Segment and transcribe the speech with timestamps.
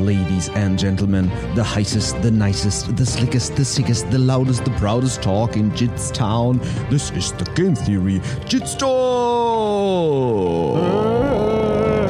[0.00, 5.22] Ladies and gentlemen, the heisest, the nicest, the slickest, the sickest, the loudest, the proudest
[5.22, 6.58] talk in Jitstown.
[6.88, 8.80] This is the Game Theory Jitstore.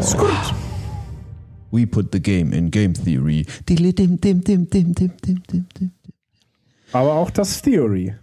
[0.00, 0.54] Scoot.
[1.72, 3.44] We put the game in Game Theory.
[6.92, 8.14] Aber auch das Theory.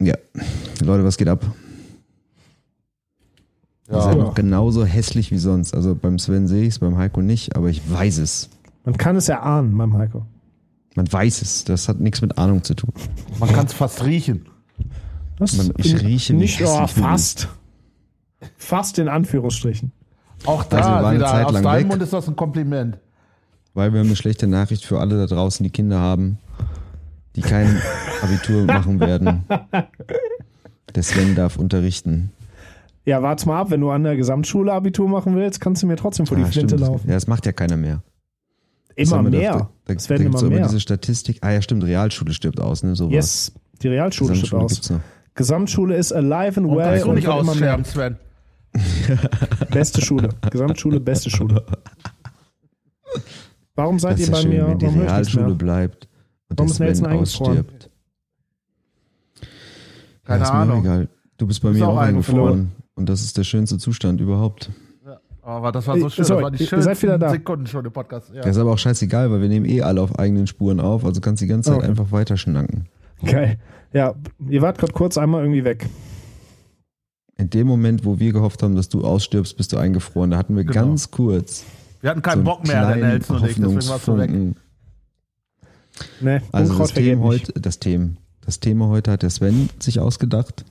[0.00, 0.14] Ja,
[0.82, 1.44] Leute, was geht ab?
[3.88, 5.74] Ihr seid noch genauso hässlich wie sonst.
[5.74, 8.50] Also beim Sven sehe ich es, beim Heiko nicht, aber ich weiß es.
[8.84, 10.24] Man kann es erahnen beim Heiko.
[10.96, 11.64] Man weiß es.
[11.64, 12.92] Das hat nichts mit Ahnung zu tun.
[13.38, 14.46] Man kann es fast riechen.
[15.38, 17.48] Das Man- ich rieche, wie nicht oh, fast.
[18.56, 19.92] Fast in Anführungsstrichen.
[20.46, 21.88] Auch Also wir da, waren eine wieder, Zeit aus lang deinem weg.
[21.88, 22.98] Mund ist das ein Kompliment.
[23.74, 26.38] Weil wir haben eine schlechte Nachricht für alle da draußen, die Kinder haben,
[27.36, 27.80] die kein
[28.22, 29.44] Abitur machen werden.
[30.94, 32.32] Der Sven darf unterrichten.
[33.04, 35.96] Ja, warte mal ab, wenn du an der Gesamtschule Abitur machen willst, kannst du mir
[35.96, 36.90] trotzdem vor die Ah, Flinte stimmt.
[36.90, 37.08] laufen.
[37.08, 38.02] Ja, das macht ja keiner mehr.
[39.00, 39.52] Das Immer mehr.
[39.52, 40.66] doch- Da, es da werden gibt es immer mehr.
[40.66, 41.38] diese Statistik.
[41.42, 42.94] Ah ja, stimmt, Realschule stirbt aus, ne?
[42.96, 44.92] So yes, die Realschule Gesamtschule aus.
[45.34, 47.74] Gesamtschule ist alive and Und well kannst du und nicht wird immer mehr.
[47.80, 48.16] aussterben, Sven.
[49.70, 50.28] Beste Schule.
[50.50, 51.64] Gesamtschule, beste Schule.
[53.74, 54.66] Warum seid Das ist ihr ja bei schön, mir?
[54.68, 56.08] wenn die Warum Realschule bleibt
[56.48, 57.90] und Warum der ist Nelson Sven ausstirbt.
[60.24, 60.80] Keine ja, ist mir auch Ahnung.
[60.84, 61.08] egal.
[61.38, 62.72] Du bist bei Bist mir auch eingefroren.
[62.94, 64.70] Und das ist der schönste Zustand überhaupt.
[65.50, 66.24] Aber das war so schön.
[66.24, 67.30] sorry, das war die ihr schönsten seid wieder da.
[67.30, 68.30] Sekunden schon im Podcast.
[68.34, 68.42] Ja.
[68.42, 71.04] Das ist aber auch scheißegal, weil wir nehmen eh alle auf eigenen Spuren auf.
[71.04, 71.88] Also kannst die ganze Zeit Okay.
[71.88, 72.86] einfach weiter schnacken.
[73.24, 73.58] Geil.
[73.92, 74.14] Ja,
[74.48, 75.88] ihr wart gerade kurz einmal irgendwie weg.
[77.36, 80.30] In dem Moment, wo wir gehofft haben, dass du ausstirbst, bist du eingefroren.
[80.30, 80.74] Da hatten wir Genau.
[80.86, 81.64] ganz kurz
[82.00, 84.30] Wir hatten so keinen einen Bock mehr, der Nelson und ich, deswegen warst du weg.
[84.30, 84.56] Hoffnungsfunken.
[86.20, 88.10] Ne, Also das Thema, heute, das, Thema,
[88.44, 90.64] das Thema heute hat der Sven sich ausgedacht.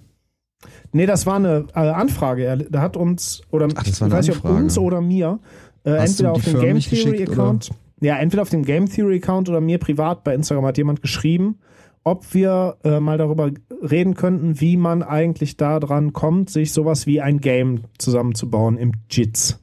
[0.92, 2.44] Nee, das war eine äh, Anfrage.
[2.44, 5.02] Er, da hat uns, oder Ach, das war ich eine weiß nicht, ob uns oder
[5.02, 5.40] mir,
[5.84, 7.72] äh, entweder auf dem Game Theory geschickt, Account,
[8.02, 11.60] ja, entweder auf dem Game Theory Account oder mir privat bei Instagram hat jemand geschrieben,
[12.04, 17.06] ob wir äh, mal darüber reden könnten, wie man eigentlich da dran kommt, sich sowas
[17.06, 19.60] wie ein Game zusammenzubauen im JITS.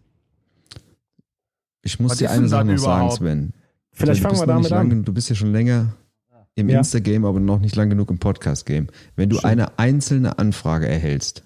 [1.83, 3.11] Ich muss Was dir eine Sache noch sagen?
[3.11, 3.53] Sven.
[3.93, 5.05] Vielleicht fangen wir damit lang, an.
[5.05, 5.95] Du bist ja schon länger
[6.57, 6.79] im Ja.
[6.79, 8.89] Insta-Game, aber noch nicht lang genug im Podcast-Game.
[9.15, 9.53] Wenn du Stimmt.
[9.53, 11.45] eine einzelne Anfrage erhältst,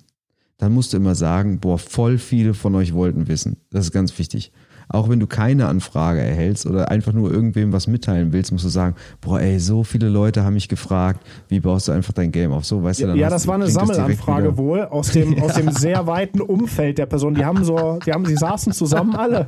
[0.57, 3.57] dann musst du immer sagen, boah, voll viele von euch wollten wissen.
[3.71, 4.53] Das ist ganz wichtig.
[4.93, 8.69] Auch wenn du keine Anfrage erhältst oder einfach nur irgendwem was mitteilen willst, musst du
[8.69, 12.51] sagen, boah, ey, so viele Leute haben mich gefragt, wie baust du einfach dein Game
[12.53, 12.65] auf?
[12.65, 16.07] So, weißt du, dann Ja, das war eine Sammelanfrage wohl aus dem, aus dem sehr
[16.09, 17.35] weiten Umfeld der Person.
[17.37, 19.47] Die haben so, die haben, sie saßen zusammen alle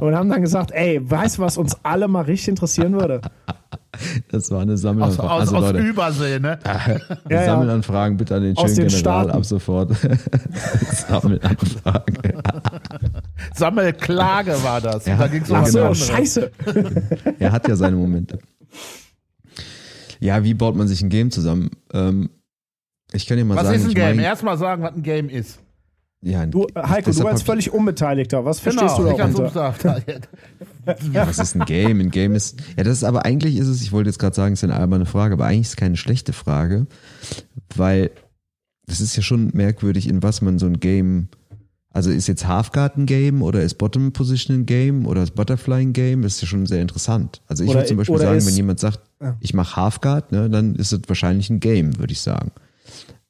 [0.00, 3.20] und haben dann gesagt, ey, weißt du, was uns alle mal richtig interessieren würde?
[4.30, 5.30] Das war eine Aus, Sammelanfrage.
[5.30, 6.58] aus, also aus Leute, Übersee, ne?
[6.64, 7.44] Ja, ja.
[7.44, 9.30] Sammelanfragen bitte an den Aus schönen den General Staaten.
[9.30, 9.90] ab sofort.
[11.08, 12.12] Sammelanfrage.
[13.54, 15.06] Sammelklage war das.
[15.06, 15.16] Ja.
[15.16, 16.06] Da ging es um Ach was so, anderes.
[16.06, 16.50] scheiße.
[17.38, 18.38] Er hat ja seine Momente.
[20.20, 21.70] Ja, wie baut man sich ein Game zusammen?
[21.92, 22.30] Ähm,
[23.12, 24.16] ich kann dir mal Was sagen, ist ein ich Game?
[24.16, 25.58] mein- Erstmal sagen, was ein Game ist.
[26.22, 29.74] ja, Du, Heiko, du als völlig Unbeteiligter, was verstehst genau, du darunter?
[31.12, 32.00] Was ist ein Game?
[32.00, 34.54] Ein Game ist, ja, das ist aber eigentlich ist es, ich wollte jetzt gerade sagen,
[34.54, 36.86] es ist eine alberne Frage, aber eigentlich ist es keine schlechte Frage,
[37.76, 38.10] weil
[38.86, 41.28] das ist ja schon merkwürdig, in was man so ein Game,
[41.90, 45.82] also ist jetzt Halfguard ein Game oder ist Bottom Position ein Game oder ist Butterfly
[45.82, 46.22] ein Game?
[46.22, 47.42] Das ist ja schon sehr interessant.
[47.46, 49.36] Also ich würde zum Beispiel sagen, ist- wenn jemand sagt, Ja.
[49.40, 52.50] ich mache Halfguard, ne, dann ist es wahrscheinlich ein Game, würde ich sagen.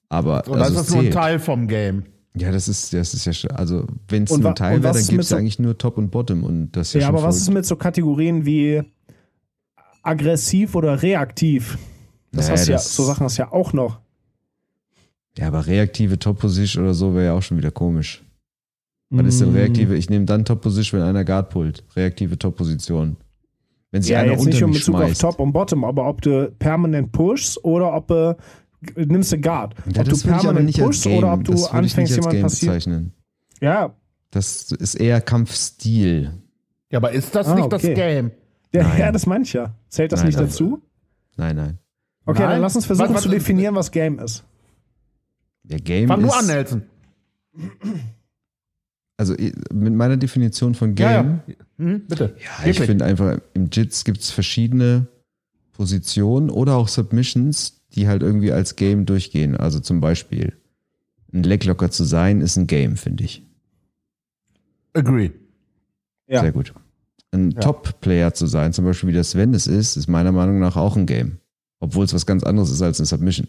[0.09, 1.11] Aber Oder also ist es das nur ein.
[1.11, 2.05] Teil vom Game?
[2.35, 5.01] Ja, das ist, das ist ja, schon- also wenn es nur Teil wäre, was dann
[5.03, 7.19] ist gibt es so- eigentlich nur Top und Bottom und das ist ja, Ja, aber
[7.23, 7.49] was verrückt.
[7.49, 8.83] ist mit so Kategorien wie
[10.03, 11.79] aggressiv oder reaktiv?
[12.33, 14.01] Das Naja, hast ja, so Sachen hast du ja auch noch.
[15.37, 18.23] Ja, aber reaktive Top-Position oder so wäre ja auch schon wieder komisch.
[19.11, 19.45] Was ist Mm.
[19.45, 19.97] denn reaktive?
[19.97, 21.85] Ich nehme dann Top-Position, wenn einer Guard pullt.
[21.97, 23.17] Reaktive Top-Position.
[23.91, 25.21] Wenn sie Ja, einer jetzt unter nicht in Bezug auf schmeißt.
[25.21, 28.37] Top und Bottom, aber ob du permanent pushst oder ob du
[28.97, 29.75] nimmst du Guard.
[29.95, 32.43] Ja, ob du permanent nicht pushst Game, oder ob du anfängst, nicht als jemand Game
[32.43, 32.73] passiert.
[32.75, 33.13] bezeichnen.
[33.61, 33.95] Ja,
[34.31, 36.33] Das ist eher Kampfstil.
[36.91, 37.89] Ja, aber ist das Ah, nicht okay.
[37.89, 38.31] das Game?
[38.73, 38.99] ja, Nein.
[38.99, 39.75] ja das meine ich ja.
[39.89, 40.83] Zählt das Nein, nicht das- dazu?
[41.37, 41.79] Nein, nein.
[42.25, 42.51] Okay, Nein.
[42.51, 44.45] dann lass uns versuchen Was- was- zu definieren, was Game ist.
[45.65, 46.83] Der Game Fang ist, du an, Nelson.
[49.17, 49.35] also
[49.73, 51.55] mit meiner Definition von Ja, Game, ja.
[51.79, 52.37] Hm, bitte.
[52.39, 55.07] Ja, ich finde einfach, im Jits gibt es verschiedene
[55.73, 59.57] Positionen oder auch Submissions, die halt irgendwie als Game durchgehen.
[59.57, 60.55] Also zum Beispiel,
[61.33, 63.43] ein Leglocker zu sein, ist ein Game, finde ich.
[64.93, 65.31] Agree.
[66.27, 66.41] Ja.
[66.41, 66.75] Sehr gut.
[67.31, 70.77] Ein Top-Player zu sein, zum Beispiel wie der Sven es ist, ist meiner Meinung nach
[70.77, 71.39] auch ein Game.
[71.81, 73.49] Obwohl es was ganz anderes ist als eine Submission.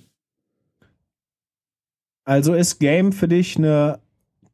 [2.26, 4.00] Also ist Game für dich eine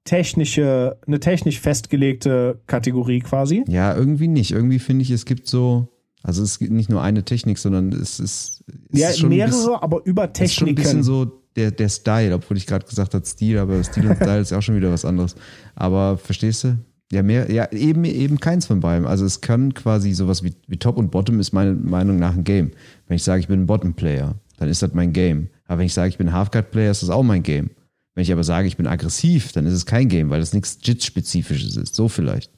[0.04, 3.64] technische, eine technisch festgelegte Kategorie quasi.
[3.68, 4.52] Ja, irgendwie nicht.
[4.52, 5.88] Irgendwie finde ich, es gibt so,
[6.24, 9.74] also es gibt nicht nur eine Technik, sondern es ist, es Ja, ist mehrere, bisschen,
[9.76, 11.04] aber über es ist schon ein bisschen Techniken.
[11.04, 14.52] so der, der Style, obwohl ich gerade gesagt habe Stil, aber Stil und Style ist
[14.52, 15.36] ja auch schon wieder was anderes.
[15.76, 16.78] Aber verstehst du?
[17.12, 19.08] Ja, mehr, ja, eben, eben keins von beiden.
[19.08, 22.44] Also es kann quasi sowas wie, wie Top und Bottom ist meiner Meinung nach ein
[22.44, 22.72] Game.
[23.08, 25.50] Wenn ich sage, ich bin ein Bottom-Player, dann ist das mein Game.
[25.66, 27.72] Aber wenn ich sage, ich bin ein Halfguard-Player, ist das auch mein Game.
[28.14, 30.78] Wenn ich aber sage, ich bin aggressiv, dann ist es kein Game, weil das nichts
[30.84, 31.96] Jits-Spezifisches ist.
[31.96, 32.52] So vielleicht.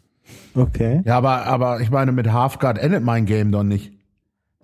[0.55, 1.01] Okay.
[1.05, 3.91] Ja, aber, aber ich meine, mit Halfguard endet mein Game doch nicht.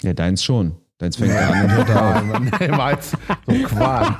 [0.01, 0.73] Ja, deins schon.
[0.99, 2.23] Deins fängt an und hört da auf.
[2.59, 3.11] nee, meins,
[3.45, 4.17] so Quark.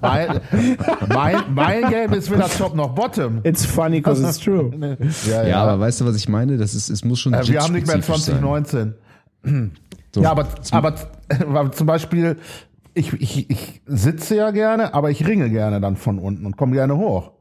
[0.00, 0.40] mein,
[1.08, 3.40] mein, mein Game ist weder Top noch Bottom.
[3.42, 4.70] It's funny because it's true.
[5.28, 6.58] Ja, Ja, aber weißt du, was ich meine?
[6.58, 8.94] Das ist, es muss schon Äh, wir haben nicht mehr Jits-spezifisch sein.
[9.44, 9.72] 2019.
[10.14, 10.22] So.
[10.22, 10.94] Ja, aber, aber,
[11.40, 12.36] aber zum Beispiel,
[12.94, 16.74] ich, ich, ich sitze ja gerne, aber ich ringe gerne dann von unten und komme
[16.74, 17.32] gerne hoch.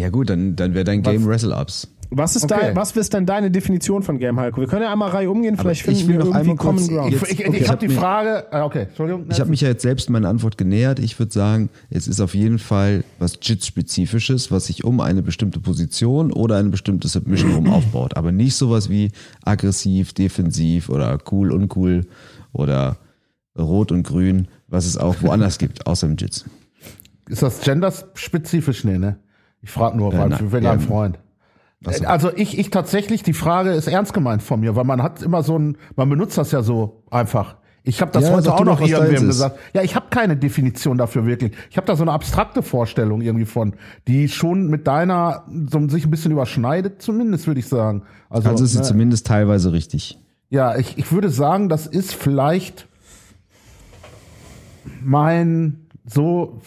[0.00, 1.88] Ja gut, dann, dann wäre dein Game Wrestle-Ups.
[2.12, 2.56] Was ist, Okay.
[2.60, 4.60] dein, was ist denn deine Definition von Game, Heiko?
[4.60, 6.88] Wir können ja einmal Reihe umgehen, vielleicht ich finden will wir noch irgendwie einmal Common
[6.88, 7.14] Ground.
[7.14, 9.26] Ich, Jetzt- ich, okay, ich ich habe hab die Frage, ah, okay, Entschuldigung.
[9.30, 10.98] Ich habe mich ja jetzt selbst meine Antwort genähert.
[10.98, 15.60] Ich würde sagen, es ist auf jeden Fall was Jits-spezifisches, was sich um eine bestimmte
[15.60, 18.16] Position oder eine bestimmte Submission rum aufbaut.
[18.16, 19.12] Aber nicht sowas wie
[19.44, 22.06] aggressiv, defensiv oder cool, uncool
[22.52, 22.96] oder
[23.56, 26.44] rot und grün, was es auch woanders gibt, außer im Jits.
[27.28, 28.82] Ist das genderspezifisch?
[28.82, 29.16] Nee, ne?
[29.62, 30.72] Ich frage nur, weil nein, ich will ja.
[30.72, 31.18] ein Freund.
[31.82, 32.06] So.
[32.06, 35.42] Also ich, ich tatsächlich, die Frage ist ernst gemeint von mir, weil man hat immer
[35.42, 37.56] so ein, man benutzt das ja so einfach.
[37.82, 39.58] Ich habe das Ja, heute auch noch irgendwem gesagt.
[39.72, 41.52] Ja, ich habe keine Definition dafür wirklich.
[41.70, 43.72] Ich habe da so eine abstrakte Vorstellung irgendwie von,
[44.06, 48.02] die schon mit deiner so sich ein bisschen überschneidet, zumindest würde ich sagen.
[48.28, 50.18] Also, Also ist sie ne, zumindest teilweise richtig.
[50.50, 52.86] ja, ich, ich würde sagen, das ist vielleicht
[55.02, 56.60] mein so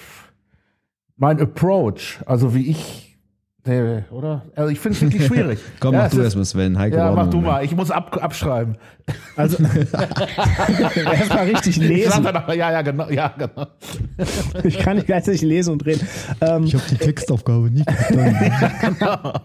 [1.18, 3.18] mein Approach, also wie ich,
[3.66, 4.44] nee, oder?
[4.56, 5.60] Also ich finde es wirklich schwierig.
[5.80, 6.78] Komm, ja, mach es du erstmal, Sven.
[6.78, 7.64] Heiko Ja, mach du mal.
[7.64, 8.78] Ich muss ab, abschreiben.
[9.36, 12.24] Also erstmal richtig lesen.
[12.24, 13.68] dann ja, ja, genau, ja, genau.
[14.64, 16.08] Ich kann nicht gleichzeitig lesen und reden.
[16.42, 19.40] Ähm, Ich habe die Textaufgabe nicht verstanden.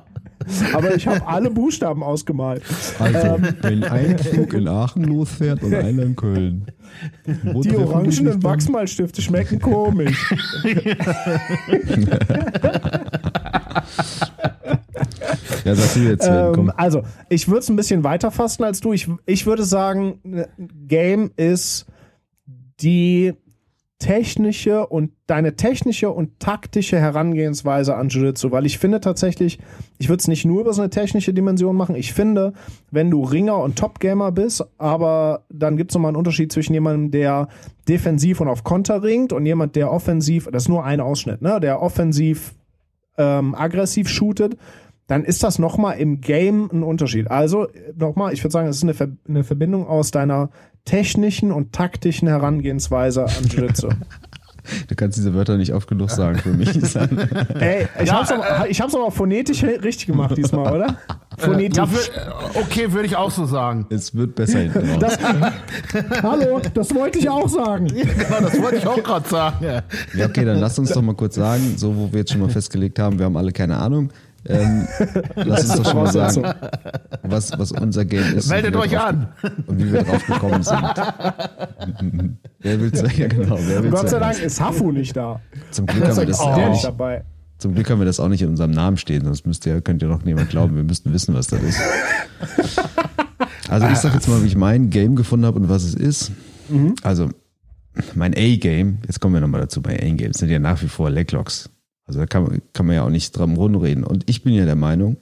[0.72, 2.62] Aber ich habe alle Buchstaben ausgemalt.
[2.98, 6.66] Also, wenn ein Flug in Aachen losfährt und einer in Köln.
[7.62, 8.42] Die orangenen?
[8.42, 10.32] Wachsmalstifte schmecken komisch.
[15.64, 16.72] Ja, sag du jetzt, Sven, Ähm, komm.
[16.76, 18.92] also, ich würde es ein bisschen weiter fassen als du.
[18.92, 20.48] Ich, ich würde sagen, ne,
[20.86, 21.86] Game ist
[22.80, 23.34] die
[23.98, 29.58] technische und deine technische und taktische Herangehensweise an Jiu-Jitsu, weil ich finde tatsächlich,
[29.98, 31.96] ich würde es nicht nur über so eine technische Dimension machen.
[31.96, 32.52] Ich finde,
[32.92, 37.10] wenn du Ringer und Top-Gamer bist, aber dann gibt es nochmal einen Unterschied zwischen jemandem,
[37.10, 37.48] der
[37.88, 41.58] defensiv und auf Konter ringt und jemand, der offensiv, das ist nur ein Ausschnitt, ne,
[41.58, 42.54] der offensiv
[43.16, 44.56] ähm, aggressiv shootet,
[45.08, 47.30] dann ist das nochmal im Game ein Unterschied.
[47.30, 47.66] Also
[47.96, 50.50] nochmal, ich würde sagen, es ist eine, Ver eine Verbindung aus deiner
[50.88, 53.90] technischen und taktischen Herangehensweise an Jiu-Jitsu.
[54.87, 56.69] Du kannst diese Wörter nicht oft genug sagen für mich.
[57.58, 60.99] Ey, ich hab's aber, ich hab's aber phonetisch richtig gemacht diesmal, oder?
[61.38, 61.79] Phonetisch.
[62.14, 63.87] Ja, okay, würde ich auch so sagen.
[63.88, 64.99] es wird besser hinten raus.
[65.00, 65.19] das,
[66.23, 67.87] hallo, das wollte ich auch sagen.
[67.87, 69.64] Genau, das wollte ich auch gerade sagen.
[69.64, 69.82] Ja.
[70.14, 72.50] Ja, okay, dann lass uns doch mal kurz sagen, so wo wir jetzt schon mal
[72.50, 74.11] festgelegt haben, wir haben alle keine Ahnung.
[74.48, 74.88] Ähm,
[75.36, 76.44] lass uns doch schon mal sagen,
[77.22, 78.48] was, was unser Game ist.
[78.48, 79.28] Meldet euch drauf- an.
[79.67, 80.82] Und wie wir drauf gekommen sind.
[82.60, 83.12] wer will's sagen?
[83.19, 83.58] Ja, genau.
[83.60, 84.19] Wer Gott sei?
[84.19, 85.40] Dank ist Hafu nicht da.
[85.70, 87.24] Zum Glück haben wir das der nicht dabei.
[87.58, 90.00] zum Glück haben wir das auch nicht in unserem Namen stehen, sonst müsst ihr, könnt
[90.02, 91.81] ihr noch niemand glauben, wir müssten wissen, was das ist.
[93.69, 96.32] Also ich sag jetzt mal, wie ich mein Game gefunden habe und was es ist.
[97.02, 97.28] Also
[98.14, 101.69] mein A-Game, jetzt kommen wir nochmal dazu, bei A-Games sind ja nach wie vor Leglocks.
[102.08, 104.03] Also da kann, man- kann man ja auch nicht dran rumreden.
[104.03, 105.17] Und ich bin ja der Meinung,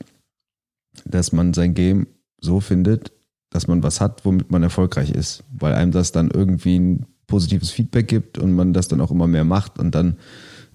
[1.04, 2.06] dass man sein Game
[2.40, 3.12] so findet,
[3.50, 5.44] dass man was hat, womit man erfolgreich ist.
[5.52, 9.26] Weil einem das dann irgendwie ein positives Feedback gibt und man das dann auch immer
[9.26, 10.16] mehr macht und dann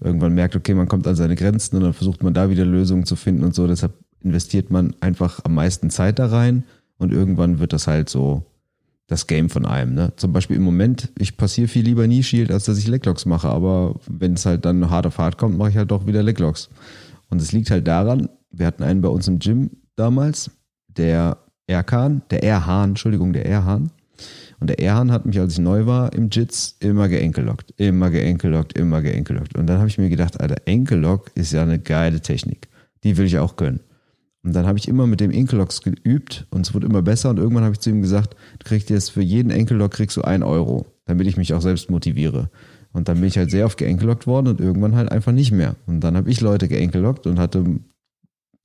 [0.00, 3.06] irgendwann merkt, okay, man kommt an seine Grenzen und dann versucht man da wieder Lösungen
[3.06, 3.66] zu finden und so.
[3.66, 6.64] Deshalb investiert man einfach am meisten Zeit da rein
[6.98, 8.44] und irgendwann wird das halt so
[9.06, 9.94] das Game von einem.
[9.94, 10.12] Ne?
[10.16, 13.48] Zum Beispiel im Moment, ich passiere viel lieber Knee Shield, als dass ich Leglocks mache,
[13.48, 16.70] aber wenn es halt dann hart auf hart kommt, mache ich halt doch wieder Leglocks.
[17.28, 20.50] Und es liegt halt daran, wir hatten einen bei uns im Gym damals,
[20.88, 23.90] der Erkan, der Erhan, Entschuldigung, der Erhan.
[24.60, 27.74] Und der Erhan hat mich, als ich neu war, im Jits immer geenkelockt.
[27.78, 29.56] Immer geenkelockt, immer geenkelockt.
[29.56, 32.68] Und dann habe ich mir gedacht, Alter, Enkellock ist ja eine geile Technik.
[33.02, 33.80] Die will ich auch können.
[34.44, 37.38] Und dann habe ich immer mit dem Enkellocks geübt und es wurde immer besser und
[37.38, 40.42] irgendwann habe ich zu ihm gesagt, du kriegst jetzt für jeden Enkellock kriegst du ein
[40.42, 42.50] Euro, damit ich mich auch selbst motiviere.
[42.92, 45.76] Und dann bin ich halt sehr oft geenkelockt worden und irgendwann halt einfach nicht mehr.
[45.86, 47.64] Und dann habe ich Leute geenkelockt und hatte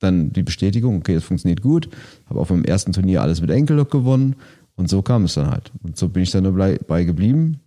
[0.00, 1.88] dann die Bestätigung, okay, es funktioniert gut.
[2.26, 4.36] Habe auf meinem ersten Turnier alles mit Enkellock gewonnen
[4.74, 5.72] und so kam es dann halt.
[5.82, 7.60] Und so bin ich dann dabei geblieben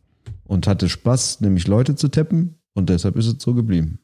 [0.43, 3.99] und hatte Spaß, nämlich Leute zu tappen und deshalb ist es so geblieben.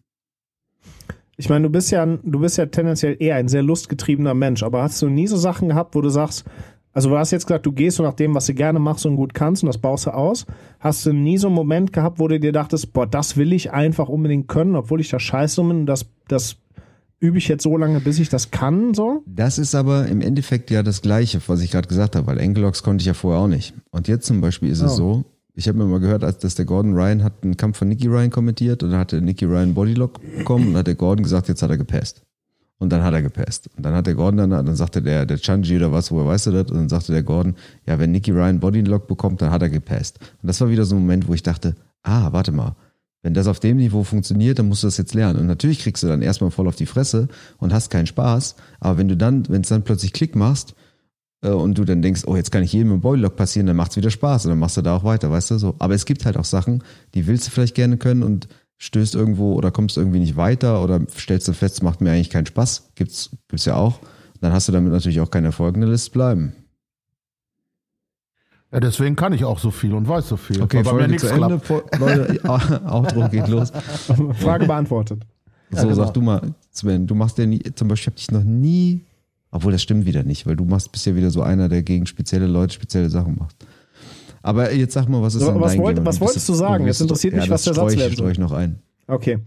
[1.39, 4.82] Ich meine, du bist ja, du bist ja tendenziell eher ein sehr lustgetriebener Mensch, aber
[4.82, 6.46] hast du nie so Sachen gehabt, wo du sagst,
[6.94, 9.17] also du hast jetzt gesagt, du gehst so nach dem, was du gerne machst und
[9.17, 10.48] gut kannst und das baust du aus.
[10.79, 13.72] Hast du nie so einen Moment gehabt, wo du dir dachtest, boah, das will ich
[13.72, 16.58] einfach unbedingt können, obwohl ich da scheiße bin, das, das
[17.20, 19.22] übe ich jetzt so lange, bis ich das kann, so?
[19.27, 22.82] Das ist aber im Endeffekt ja das Gleiche, was ich gerade gesagt habe, weil Enkelocks
[22.82, 23.75] konnte ich ja vorher auch nicht.
[23.91, 24.86] Und jetzt zum Beispiel ist oh.
[24.88, 25.24] es so,
[25.57, 28.29] ich habe mir mal gehört, dass der Gordon Ryan hat einen Kampf von Nicky Ryan
[28.29, 31.63] kommentiert und dann hat der Nicky Ryan Bodylock bekommen und hat der Gordon gesagt, jetzt
[31.63, 32.21] hat er gepasst.
[32.77, 33.67] Und dann hat er gepasst.
[33.75, 36.45] Und dann hat der Gordon dann, dann sagte der, der Chanji oder was, woher weißt
[36.45, 36.69] du das?
[36.69, 37.55] Und dann sagte der Gordon,
[37.87, 40.19] ja, wenn Nicky Ryan Bodylock bekommt, dann hat er gepasst.
[40.43, 42.75] Und das war wieder so ein Moment, wo ich dachte, ah, warte mal.
[43.23, 45.39] Wenn das auf dem Niveau funktioniert, dann musst du das jetzt lernen.
[45.39, 48.57] Und natürlich kriegst du dann erstmal voll auf die Fresse und hast keinen Spaß.
[48.79, 50.75] Aber wenn du dann, wenn es dann plötzlich Klick machst,
[51.41, 54.10] und du dann denkst, oh, jetzt kann ich jedem im Bodylock passieren, dann macht's wieder
[54.10, 55.75] Spaß und dann machst du da auch weiter, weißt du so.
[55.79, 59.53] Aber es gibt halt auch Sachen, die willst du vielleicht gerne können und stößt irgendwo
[59.53, 62.91] oder kommst irgendwie nicht weiter oder stellst du fest, es macht mir eigentlich keinen Spaß.
[62.96, 64.00] Gibt's, gibt's ja auch.
[64.41, 66.53] Dann hast du damit natürlich auch keinen Erfolg in der Liste bleiben.
[68.72, 70.62] Ja, deswegen kann ich auch so viel und weiß so viel.
[70.62, 71.62] Okay, Folge mir zu Ende.
[72.00, 72.39] Leute,
[72.86, 73.72] Outro geht los.
[74.39, 75.24] Frage beantwortet.
[75.72, 75.96] So, ja, genau.
[75.96, 79.06] sag du mal, Sven, du machst ja nie, zum Beispiel, ich habe dich noch nie
[79.51, 82.06] obwohl, das stimmt wieder nicht, weil du machst bist ja wieder so einer, der gegen
[82.06, 83.56] spezielle Leute spezielle Sachen macht.
[84.42, 86.06] Aber jetzt sag mal, was ist denn was dein wollt?
[86.06, 86.86] Was wolltest du sagen?
[86.86, 88.32] Jetzt interessiert mich, ja, was der Satz soll.
[88.32, 88.80] ich noch ein.
[89.08, 89.39] Okay.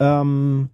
[0.00, 0.70] Ähm,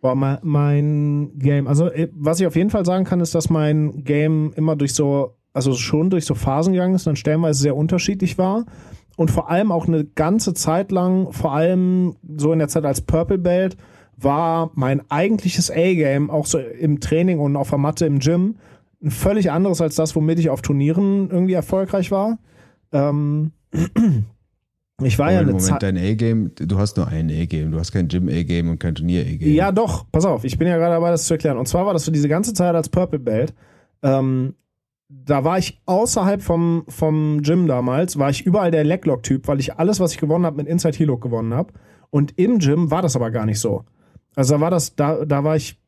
[0.00, 4.04] boah, mein, Game, also äh, was ich auf jeden Fall sagen kann, ist, dass mein
[4.04, 7.76] Game immer durch so, also schon durch so Phasen gegangen ist und dann stellenweise sehr
[7.76, 8.66] unterschiedlich war
[9.16, 13.00] und vor allem auch eine ganze Zeit lang, vor allem so in der Zeit als
[13.00, 13.76] Purple Belt,
[14.16, 18.56] war mein eigentliches A-Game, auch so im Training und auf der Matte im Gym,
[19.02, 22.38] ein völlig anderes als das, womit ich auf Turnieren irgendwie erfolgreich war.
[22.92, 23.52] Ähm,
[25.02, 27.92] ich war Aber ja eine Moment, dein A-Game, du hast nur ein A-Game, du hast
[27.92, 29.52] kein Gym-A-Game und kein Turnier-A-Game.
[29.52, 31.58] Ja, doch, pass auf, ich bin ja gerade dabei, das zu erklären.
[31.58, 33.54] Und zwar war das für diese ganze Zeit als Purple Belt,
[34.02, 34.54] ähm,
[35.08, 39.76] da war ich außerhalb vom, vom Gym damals, war ich überall der Leglock-Typ, weil ich
[39.78, 41.72] alles, was ich gewonnen habe, mit Inside Helo gewonnen habe.
[42.10, 43.84] Und im Gym war das aber gar nicht so.
[44.36, 45.78] Also da war das, da, da war ich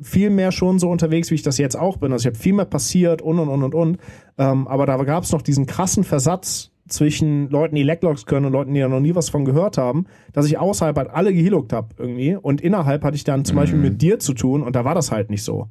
[0.00, 2.12] viel mehr schon so unterwegs, wie ich das jetzt auch bin.
[2.12, 3.98] Also ich habe viel mehr passiert und und und und und.
[4.38, 8.52] Ähm, aber da gab es noch diesen krassen Versatz zwischen Leuten, die Leglocks können und
[8.52, 11.72] Leuten, die da noch nie was von gehört haben, dass ich außerhalb halt alle gehealuckt
[11.72, 12.36] habe irgendwie.
[12.36, 13.60] Und innerhalb hatte ich dann zum mhm.
[13.60, 15.68] Beispiel mit dir zu tun und da war das halt nicht so.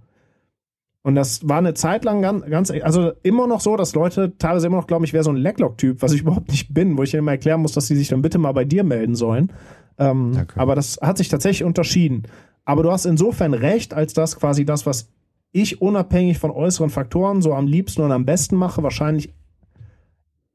[1.04, 4.68] Und das war eine Zeit lang ganz, ganz, also immer noch so, dass Leute teilweise
[4.68, 7.13] immer noch glauben, ich wäre so ein Leglock-Typ, was ich überhaupt nicht bin, wo ich
[7.13, 9.52] ihnen immer erklären muss, dass sie sich dann bitte mal bei dir melden sollen.
[9.98, 12.24] Ähm, aber das hat sich tatsächlich unterschieden.
[12.66, 15.10] Aber du hast insofern recht, als dass quasi das, was
[15.52, 19.34] ich unabhängig von äußeren Faktoren so am liebsten und am besten mache, wahrscheinlich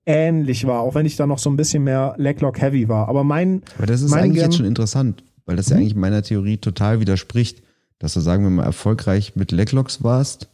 [0.06, 3.08] ähnlich war, auch wenn ich da noch so ein bisschen mehr Leglock-heavy war.
[3.08, 3.62] Aber mein.
[3.76, 5.82] Aber das ist eigentlich jetzt schon interessant, weil das ja hm?
[5.82, 7.62] eigentlich meiner Theorie total widerspricht,
[7.98, 10.48] dass du, sagen wir mal, erfolgreich mit Leglocks warst,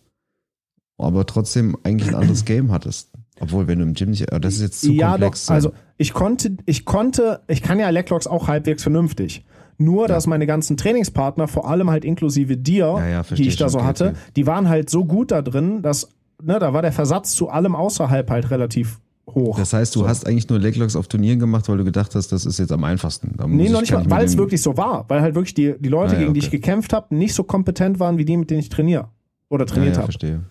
[0.99, 3.11] aber trotzdem eigentlich ein anderes Game hattest.
[3.41, 5.47] Obwohl, wenn du im Gym nicht, das ist jetzt zu ja, komplex.
[5.47, 9.45] Doch, also ich konnte, ich konnte, ich kann ja Leglocks auch halbwegs vernünftig.
[9.77, 10.09] Nur, ja.
[10.09, 13.85] dass meine ganzen Trainingspartner, vor allem halt inklusive dir, ja, ja, die ich da so
[13.85, 14.17] hatte, okay.
[14.37, 16.11] die waren halt so gut da drin, dass,
[16.41, 19.59] ne, da war der Versatz zu allem außerhalb halt relativ hoch.
[19.59, 20.09] Das heißt, du so.
[20.09, 22.85] hast eigentlich nur Leglocks auf Turnieren gemacht, weil du gedacht hast, das ist jetzt am
[22.85, 23.35] einfachsten.
[23.37, 25.07] Da nee, noch nicht mal, weil es wirklich so war.
[25.09, 26.41] Weil halt wirklich die, die Leute, ah, gegen okay.
[26.41, 29.09] die ich gekämpft habe, nicht so kompetent waren wie die, mit denen ich trainiere.
[29.49, 30.07] Oder trainiert ja, habe.
[30.07, 30.43] verstehe.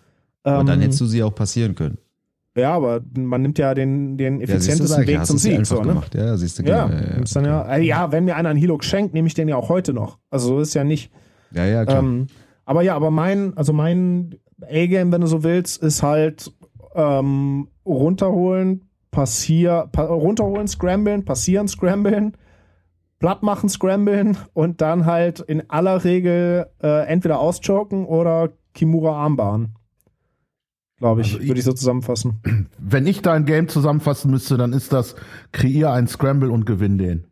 [0.46, 1.98] Ähm, Aber dann hättest du sie auch passieren können.
[2.56, 5.66] Ja, aber man nimmt ja den, den effizientesten ja, Weg zum Sieg.
[5.66, 6.04] So, ne?
[6.14, 8.86] Ja, siehst du, ja, ja, ja, dann ja, äh, ja, wenn mir einer einen Hilux
[8.86, 10.20] schenkt, nehme ich den ja auch heute noch.
[10.30, 11.12] Also so ist ja nicht.
[11.52, 12.00] Ja, ja, klar.
[12.00, 12.28] Ähm,
[12.66, 16.52] aber ja, aber mein, also mein A-Game, wenn du so willst, ist halt
[16.96, 22.38] ähm, runterholen, passier, pa runterholen, scramblen, passieren, scramblen,
[23.20, 29.76] platt machen, scramblen und dann halt in aller Regel äh, entweder auschoken oder Kimura Armbahn
[31.04, 32.40] glaube ich, also würde ich so zusammenfassen.
[32.80, 35.16] Wenn ich da ein Game zusammenfassen müsste, dann ist das,
[35.52, 37.26] kreier einen Scramble und gewinn den.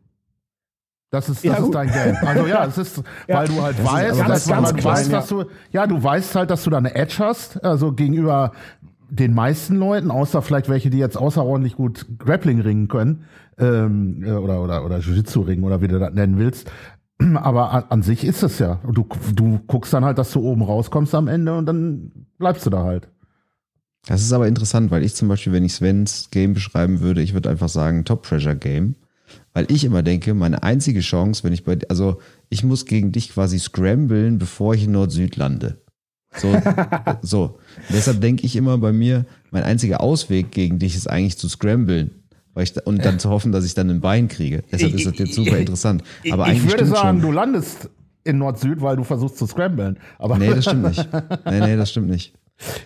[1.10, 2.16] Das ist, das ja, ist dein Game.
[2.20, 5.28] Also ja, es ist, ja, weil du halt das weißt, dass, ganz, ganz weißt, dass
[5.28, 8.52] du, ja, du weißt halt, dass du da eine Edge hast, also gegenüber
[9.08, 13.24] den meisten Leuten, außer vielleicht welche, die jetzt außerordentlich gut Grappling ringen können,
[13.58, 16.70] ähm, äh, oder, oder, oder Jiu-Jitsu ringen oder wie du das nennen willst.
[17.36, 18.80] Aber an, an sich ist es ja.
[18.90, 22.70] Du, du guckst dann halt, dass du oben rauskommst am Ende und dann bleibst du
[22.70, 23.08] da halt.
[24.06, 27.34] Das ist aber interessant, weil ich zum Beispiel, wenn ich Svens Game beschreiben würde, ich
[27.34, 28.96] würde einfach sagen Top Treasure Game.
[29.54, 33.30] Weil ich immer denke, meine einzige Chance, wenn ich bei, also ich muss gegen dich
[33.30, 35.78] quasi scramblen, bevor ich in Nord-Süd lande.
[36.34, 36.54] So,
[37.22, 37.58] so.
[37.90, 42.22] deshalb denke ich immer bei mir, mein einziger Ausweg gegen dich ist eigentlich zu scramblen.
[42.58, 44.62] Ich, und dann zu hoffen, dass ich dann ein Bein kriege.
[44.70, 46.02] Deshalb ist das jetzt super interessant.
[46.30, 47.30] Aber ich, ich würde sagen, schon.
[47.30, 47.88] du landest
[48.24, 49.98] in Nord-Süd, weil du versuchst zu scramblen.
[50.18, 51.08] Aber nee, das stimmt nicht.
[51.46, 52.34] Nee, nee, das stimmt nicht.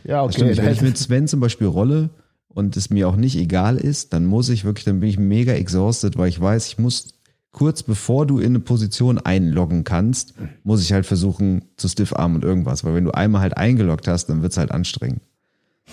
[0.05, 0.35] Ja, okay.
[0.35, 0.57] Stimmt.
[0.59, 2.11] Wenn ich mit Sven zum Beispiel rolle
[2.49, 5.53] und es mir auch nicht egal ist, dann muss ich wirklich, dann bin ich mega
[5.53, 7.15] exhausted, weil ich weiß, ich muss
[7.53, 12.45] kurz bevor du in eine Position einloggen kannst, muss ich halt versuchen zu stiffarmen und
[12.45, 12.85] irgendwas.
[12.85, 15.23] Weil wenn du einmal halt eingeloggt hast, dann wird's halt anstrengend.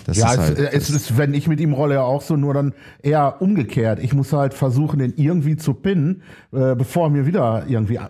[0.06, 2.36] Das ja, ist es, halt, es ist, wenn ich mit ihm rolle, ja auch so,
[2.36, 4.00] nur dann eher umgekehrt.
[4.02, 6.22] Ich muss halt versuchen, den irgendwie zu pinnen,
[6.52, 8.00] äh, bevor er mir wieder irgendwie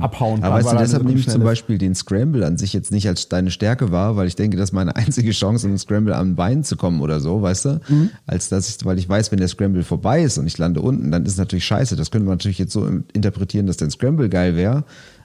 [0.00, 0.50] abhauen kann.
[0.50, 1.44] Aber weißt du, deshalb nehme ich zum.
[1.44, 4.70] Beispiel den Scramble an sich jetzt nicht als deine Stärke war, weil ich denke, das
[4.70, 7.80] ist meine einzige Chance, um Scramble am Bein zu kommen oder so, weißt du?
[7.88, 8.10] Mhm.
[8.26, 11.10] Als dass ich, weil ich weiß, wenn der Scramble vorbei ist und ich lande unten,
[11.10, 11.94] dann ist es natürlich scheiße.
[11.94, 14.84] Das könnte man natürlich jetzt so interpretieren, dass der Scramble geil wäre.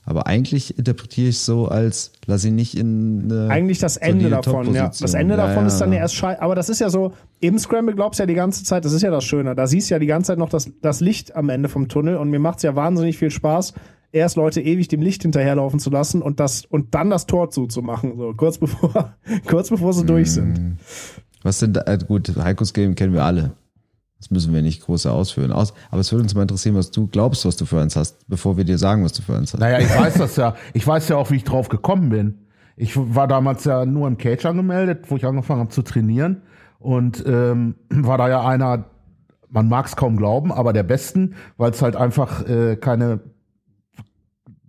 [0.09, 4.31] Aber eigentlich interpretiere ich es so, als lass ihn nicht in eine Eigentlich das Ende
[4.31, 4.89] davon, ja.
[4.99, 5.67] Das Ende Ja, davon ja.
[5.67, 6.41] ist dann ja erst scheiße.
[6.41, 9.03] Aber das ist ja so, im Scramble glaubst du ja die ganze Zeit, das ist
[9.03, 9.53] ja das Schöne.
[9.53, 12.17] Da siehst du ja die ganze Zeit noch das, das Licht am Ende vom Tunnel
[12.17, 13.75] und mir macht es ja wahnsinnig viel Spaß,
[14.11, 18.17] erst Leute ewig dem Licht hinterherlaufen zu lassen und das und dann das Tor zuzumachen,
[18.17, 19.13] so kurz bevor,
[19.45, 20.79] kurz bevor sie durch sind.
[21.43, 23.51] Was denn da, äh, gut, Heikos Game kennen wir alle.
[24.19, 25.51] Das müssen wir nicht groß ausführen.
[25.51, 28.27] Aus, aber es würde uns mal interessieren, was du glaubst, was du für eins hast,
[28.27, 29.59] bevor wir dir sagen, was du für eins hast.
[29.59, 30.55] Naja, ich weiß das ja.
[30.73, 32.45] Ich weiß ja auch, wie ich drauf gekommen bin.
[32.75, 36.41] Ich war damals ja nur im Cage angemeldet, wo ich angefangen habe zu trainieren.
[36.79, 38.85] Und ähm, war da ja einer,
[39.49, 43.21] man mag es kaum glauben, aber der Besten, weil es halt einfach äh, keine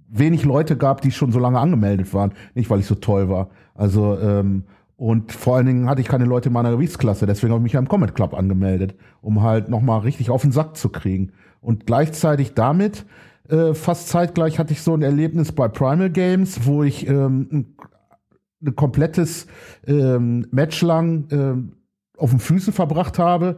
[0.08, 2.32] wenig Leute gab, die schon so lange angemeldet waren.
[2.54, 3.50] Nicht, weil ich so toll war.
[3.74, 4.64] Also, ähm,
[5.00, 7.72] und vor allen Dingen hatte ich keine Leute in meiner Gewichtsklasse, deswegen habe ich mich
[7.72, 11.32] ja im Comet Club angemeldet, um halt nochmal richtig auf den Sack zu kriegen.
[11.62, 13.06] Und gleichzeitig damit,
[13.48, 17.76] äh, fast zeitgleich hatte ich so ein Erlebnis bei Primal Games, wo ich ähm, ein,
[18.62, 19.46] ein komplettes
[19.86, 21.76] ähm, Match lang ähm,
[22.18, 23.56] auf den Füßen verbracht habe,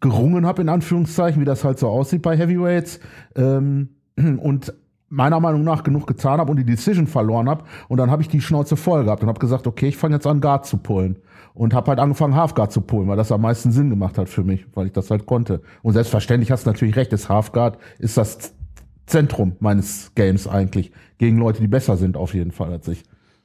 [0.00, 3.00] gerungen habe, in Anführungszeichen, wie das halt so aussieht bei Heavyweights.
[3.36, 4.72] Ähm, und
[5.10, 7.64] meiner Meinung nach genug getan habe und die Decision verloren habe.
[7.88, 10.26] Und dann habe ich die Schnauze voll gehabt und habe gesagt, okay, ich fange jetzt
[10.26, 11.16] an, Guard zu pullen.
[11.52, 14.44] Und habe halt angefangen, Halfguard zu pullen, weil das am meisten Sinn gemacht hat für
[14.44, 15.62] mich, weil ich das halt konnte.
[15.82, 18.54] Und selbstverständlich hast du natürlich recht, das Halfguard ist das
[19.06, 20.92] Zentrum meines Games eigentlich.
[21.18, 23.02] Gegen Leute, die besser sind auf jeden Fall als ich.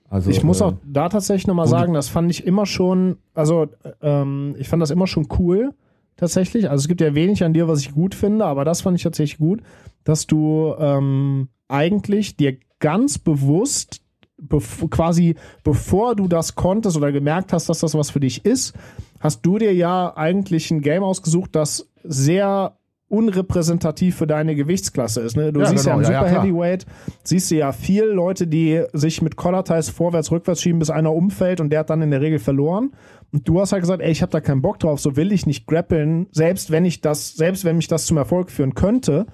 [0.07, 3.67] Also, Ich muss äh, auch da tatsächlich nochmal sagen, das fand ich immer schon, also
[4.01, 5.71] ähm, ich fand das immer schon cool,
[6.17, 6.69] tatsächlich.
[6.69, 9.03] Also es gibt ja wenig an dir, was ich gut finde, aber das fand ich
[9.03, 9.61] tatsächlich gut,
[10.03, 14.01] dass du ähm, eigentlich dir ganz bewusst
[14.37, 18.73] bev quasi bevor du das konntest oder gemerkt hast, dass das was für dich ist,
[19.19, 22.77] hast du dir ja eigentlich ein Game ausgesucht, das sehr
[23.15, 25.37] unrepräsentativ für deine Gewichtsklasse ist.
[25.37, 25.53] Ne?
[25.53, 26.43] Du Ja, siehst genau, ja im ja, ja, Super klar.
[26.43, 26.85] Heavyweight,
[27.23, 31.61] siehst du ja viel Leute, die sich mit Collar-Ties vorwärts, rückwärts schieben, bis einer umfällt
[31.61, 32.91] und der hat dann in der Regel verloren.
[33.31, 35.45] Und du hast halt gesagt, ey, ich habe da keinen Bock drauf, so will ich
[35.45, 39.25] nicht grappeln, selbst wenn ich das, selbst wenn mich das zum Erfolg führen könnte.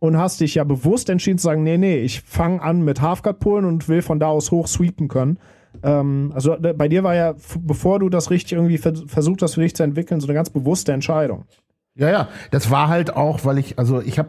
[0.00, 3.40] Und hast dich ja bewusst entschieden zu sagen, nee, nee, ich fange an mit Halfguard
[3.40, 5.38] pullen und will von da aus hoch sweepen können.
[5.82, 9.54] Ähm, also äh, bei dir war ja, bevor du das richtig irgendwie vers versucht hast,
[9.54, 11.46] für dich zu entwickeln, so eine ganz bewusste Entscheidung.
[11.98, 14.28] Ja, ja, das war halt auch, weil ich, also ich habe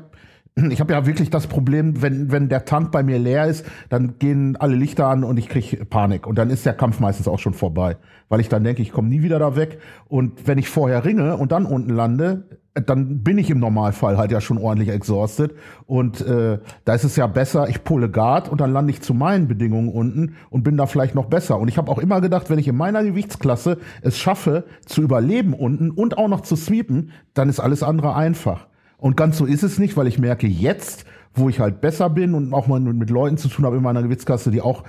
[0.70, 4.18] ich habe ja wirklich das Problem, wenn, wenn der Tank bei mir leer ist, dann
[4.18, 6.28] gehen alle Lichter an und ich krieg Panik.
[6.28, 7.98] Und dann ist der Kampf meistens auch schon vorbei.
[8.28, 9.80] Weil ich dann denke, ich komme nie wieder da weg.
[10.08, 14.32] Und wenn ich vorher ringe und dann unten lande, dann bin ich im Normalfall halt
[14.32, 15.56] ja schon ordentlich exhausted.
[15.86, 19.14] Und äh, da ist es ja besser, ich pulle Guard und dann lande ich zu
[19.14, 21.60] meinen Bedingungen unten und bin da vielleicht noch besser.
[21.60, 25.54] Und ich habe auch immer gedacht, wenn ich in meiner Gewichtsklasse es schaffe, zu überleben
[25.54, 28.68] unten und auch noch zu sweepen, dann ist alles andere einfach.
[28.98, 32.34] Und ganz so ist es nicht, weil ich merke jetzt, wo ich halt besser bin
[32.34, 34.84] und auch mal mit Leuten zu tun habe in meiner Gewichtsklasse, die auch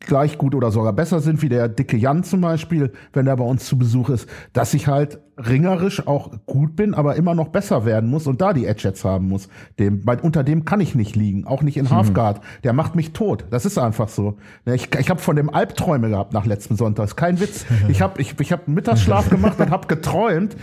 [0.00, 3.44] gleich gut oder sogar besser sind, wie der dicke Jan zum Beispiel, wenn der bei
[3.44, 7.84] uns zu Besuch ist, dass ich halt ringerisch auch gut bin, aber immer noch besser
[7.84, 9.48] werden muss und da die Edgets haben muss.
[9.78, 12.40] Dem, weil unter dem kann ich nicht liegen, auch nicht in Halfguard.
[12.64, 13.44] Der macht mich tot.
[13.50, 14.36] Das ist einfach so.
[14.64, 17.04] Ne, Ich, ich habe von dem Albträume gehabt nach letzten Sonntag.
[17.06, 17.64] Ist kein Witz.
[17.88, 20.56] Ich habe ich, ich hab einen Mittagsschlaf gemacht und habe geträumt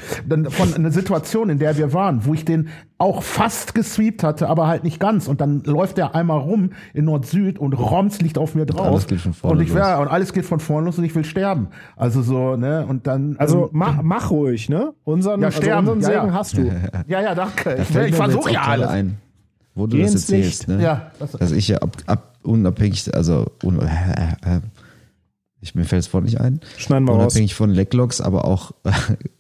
[0.49, 4.67] von einer Situation, in der wir waren, wo ich den auch fast gesweept hatte, aber
[4.67, 5.27] halt nicht ganz.
[5.27, 8.87] Und dann läuft der einmal rum in Nord-Süd und Roms liegt auf mir drauf.
[8.87, 9.77] alles geht von vorne und ich los.
[9.77, 11.67] ja, und alles geht von vorne los und ich will sterben.
[11.97, 13.35] Also so, ne, und dann.
[13.37, 14.93] Also ähm, mach, mach ruhig, ne?
[15.03, 15.59] Unseren, Ja, also
[15.91, 16.33] unseren ja, Segen ja.
[16.33, 16.61] hast du.
[17.07, 17.83] ja, ja, danke.
[17.93, 18.87] Da Ich, versuche ja alles.
[18.87, 19.17] Ein,
[19.73, 20.77] wo du Geh das erzählst, Licht.
[20.79, 20.83] ne?
[20.83, 24.61] Ja, das, dass ich ja ab, ab unabhängig, also un, äh, äh,
[25.61, 27.23] ich, mir fällt das Wort nicht ein, Schneiden wir raus.
[27.33, 28.71] unabhängig von Leglocks, aber auch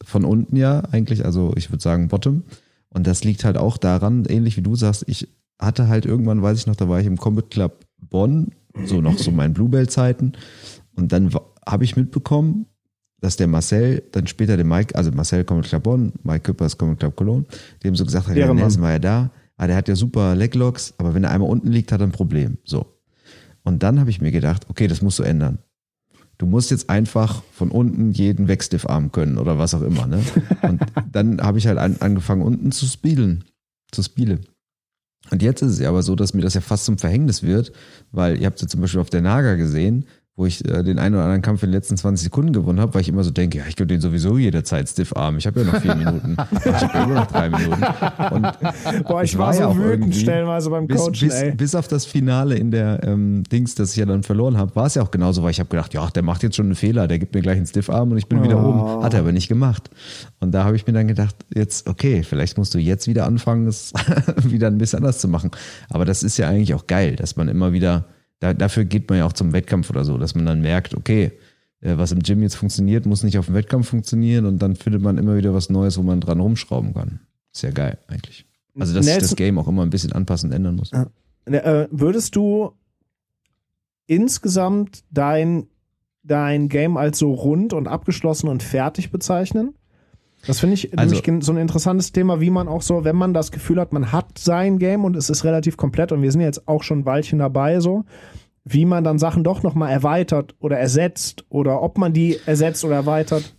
[0.03, 2.43] von unten ja eigentlich, also ich würde sagen Bottom.
[2.89, 5.27] Und das liegt halt auch daran, ähnlich wie du sagst, ich
[5.59, 8.51] hatte halt irgendwann, weiß ich noch, da war ich im Combat Club Bonn,
[8.85, 10.33] so noch so meinen Bluebell-Zeiten.
[10.95, 11.29] Und dann
[11.67, 12.65] habe ich mitbekommen,
[13.21, 16.99] dass der Marcel dann später den Mike, also Marcel Combat Club Bonn, Mike Küppers Combat
[16.99, 17.45] Club Cologne,
[17.83, 20.93] dem so gesagt hat, ja, Nelson war ja da, ah, der hat ja super Leglocks,
[20.97, 22.57] aber wenn er einmal unten liegt, hat er ein Problem.
[22.63, 22.85] So.
[23.63, 25.59] Und dann habe ich mir gedacht, okay, das musst du ändern.
[26.37, 30.05] Du musst jetzt einfach von unten jeden Wegstiff-Arm können oder was auch immer.
[30.05, 30.21] Ne?
[30.61, 33.45] Und dann habe ich halt an, angefangen, unten zu spielen.
[33.91, 34.45] Zu spielen.
[35.31, 37.71] Und jetzt ist es ja aber so, dass mir das ja fast zum Verhängnis wird,
[38.11, 40.05] weil ihr habt ja zum Beispiel auf der Naga gesehen,
[40.37, 42.93] wo ich äh, den einen oder anderen Kampf in den letzten 20 Sekunden gewonnen habe,
[42.93, 45.37] weil ich immer so denke, ja, ich könnte den sowieso jederzeit stiff armen.
[45.37, 46.35] Ich habe ja noch vier Minuten.
[46.51, 47.83] ich habe ja immer noch drei Minuten.
[48.31, 51.87] Und Boah, ich war, war so ja wütend stellenweise beim bis, Coachen, bis, bis, auf
[51.87, 55.03] das Finale in der ähm, Dings, das ich ja dann verloren habe, war es ja
[55.03, 57.33] auch genauso, weil ich habe gedacht, ja, der macht jetzt schon einen Fehler, der gibt
[57.33, 58.43] mir gleich einen stiff arm und ich bin oh.
[58.43, 59.03] wieder oben.
[59.03, 59.89] Hat er aber nicht gemacht.
[60.41, 63.67] Und da habe ich mir dann gedacht, jetzt, okay, vielleicht musst du jetzt wieder anfangen,
[63.67, 63.93] es
[64.43, 65.51] wieder ein bisschen anders zu machen.
[65.89, 68.03] Aber das ist ja eigentlich auch geil, dass man immer wieder
[68.39, 71.31] da, dafür geht man ja auch zum Wettkampf oder so, dass man dann merkt, okay,
[71.81, 75.01] äh, was im Gym jetzt funktioniert, muss nicht auf dem Wettkampf funktionieren und dann findet
[75.01, 77.19] man immer wieder was Neues, wo man dran rumschrauben kann.
[77.53, 78.45] Ist ja geil eigentlich.
[78.77, 80.91] Also dass sich das Game auch immer ein bisschen anpassen, ändern muss.
[81.45, 82.73] Äh, würdest du
[84.07, 85.67] insgesamt dein,
[86.23, 89.75] dein Game als so rund und abgeschlossen und fertig bezeichnen?
[90.47, 93.33] Das finde ich also, nämlich so ein interessantes Thema, wie man auch so, wenn man
[93.33, 96.41] das Gefühl hat, man hat sein Game und es ist relativ komplett und wir sind
[96.41, 98.05] jetzt auch schon ein Weilchen dabei, so,
[98.63, 102.95] wie man dann Sachen doch nochmal erweitert oder ersetzt oder ob man die ersetzt oder
[102.95, 103.55] erweitert.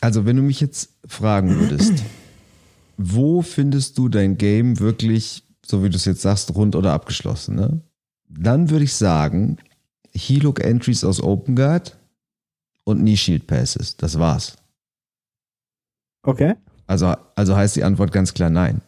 [0.00, 2.04] Also, wenn du mich jetzt fragen würdest,
[2.96, 7.56] wo findest du dein Game wirklich, so wie du es jetzt sagst, rund oder abgeschlossen,
[7.56, 7.80] ne?
[8.28, 9.58] Dann würde ich sagen,
[10.14, 11.96] Helook Entries aus OpenGuard
[12.84, 13.96] und Knee Shield Passes.
[13.96, 14.56] Das war's.
[16.22, 16.54] Okay.
[16.86, 18.82] Also, also heißt die Antwort ganz klar nein.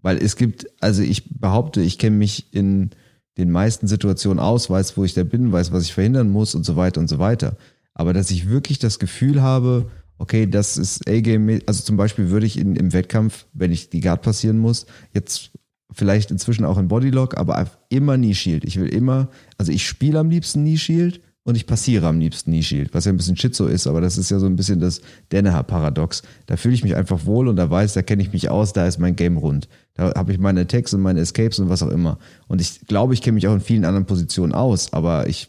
[0.00, 2.90] Weil es gibt, also ich behaupte, ich kenne mich in
[3.36, 6.64] den meisten Situationen aus, weiß, wo ich da bin, weiß, was ich verhindern muss und
[6.64, 7.56] so weiter und so weiter.
[7.94, 12.46] Aber dass ich wirklich das Gefühl habe, okay, das ist A-Game, also zum Beispiel würde
[12.46, 15.50] ich in, im Wettkampf, wenn ich die Guard passieren muss, jetzt
[15.92, 18.64] vielleicht inzwischen auch in Bodylock, aber immer Knee Shield.
[18.64, 22.50] Ich will immer, also ich spiele am liebsten Knee Shield und ich passiere am liebsten
[22.50, 24.80] Knee Shield, was ja ein bisschen Schizo ist, aber das ist ja so ein bisschen
[24.80, 26.22] das Danaher-Paradox.
[26.46, 28.84] Da fühle ich mich einfach wohl und da weiß, da kenne ich mich aus, da
[28.84, 29.68] ist mein Game rund.
[29.94, 32.18] Da habe ich meine Attacks und meine Escapes und was auch immer.
[32.48, 35.48] Und ich glaube, ich kenne mich auch in vielen anderen Positionen aus, aber ich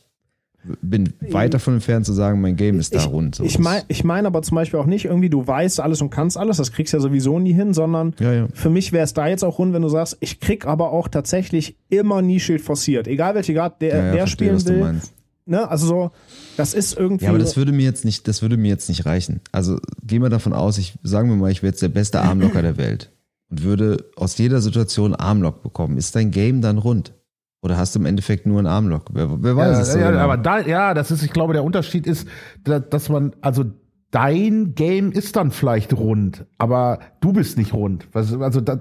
[0.83, 3.39] bin weit davon entfernt zu sagen, mein Game ist da ich, rund.
[3.39, 6.37] Ich meine ich mein aber zum Beispiel auch nicht irgendwie, du weißt alles und kannst
[6.37, 8.47] alles, das kriegst du ja sowieso nie hin, sondern ja, ja.
[8.53, 11.07] für mich wäre es da jetzt auch rund, wenn du sagst, ich krieg aber auch
[11.07, 13.07] tatsächlich immer Shield forciert.
[13.07, 15.01] Egal welche Grad der, ja, der verstehe, spielen will
[15.47, 16.11] ne, also so,
[16.55, 17.25] das ist irgendwie.
[17.25, 19.41] Ja, aber das würde mir jetzt nicht, das würde mir jetzt nicht reichen.
[19.51, 22.61] Also gehen wir davon aus, ich sagen wir mal, ich wäre jetzt der beste Armlocker
[22.61, 23.11] der Welt
[23.49, 25.97] und würde aus jeder Situation Armlock bekommen.
[25.97, 27.13] Ist dein Game dann rund?
[27.61, 29.05] Oder hast du im Endeffekt nur einen Armlock?
[29.11, 29.93] Wer, wer weiß ja, es?
[29.93, 30.23] So ja, genau.
[30.23, 32.27] aber da, ja, das ist, ich glaube, der Unterschied ist,
[32.63, 33.65] dass man, also
[34.11, 38.07] dein Game ist dann vielleicht rund, aber du bist nicht rund.
[38.13, 38.79] Also, da,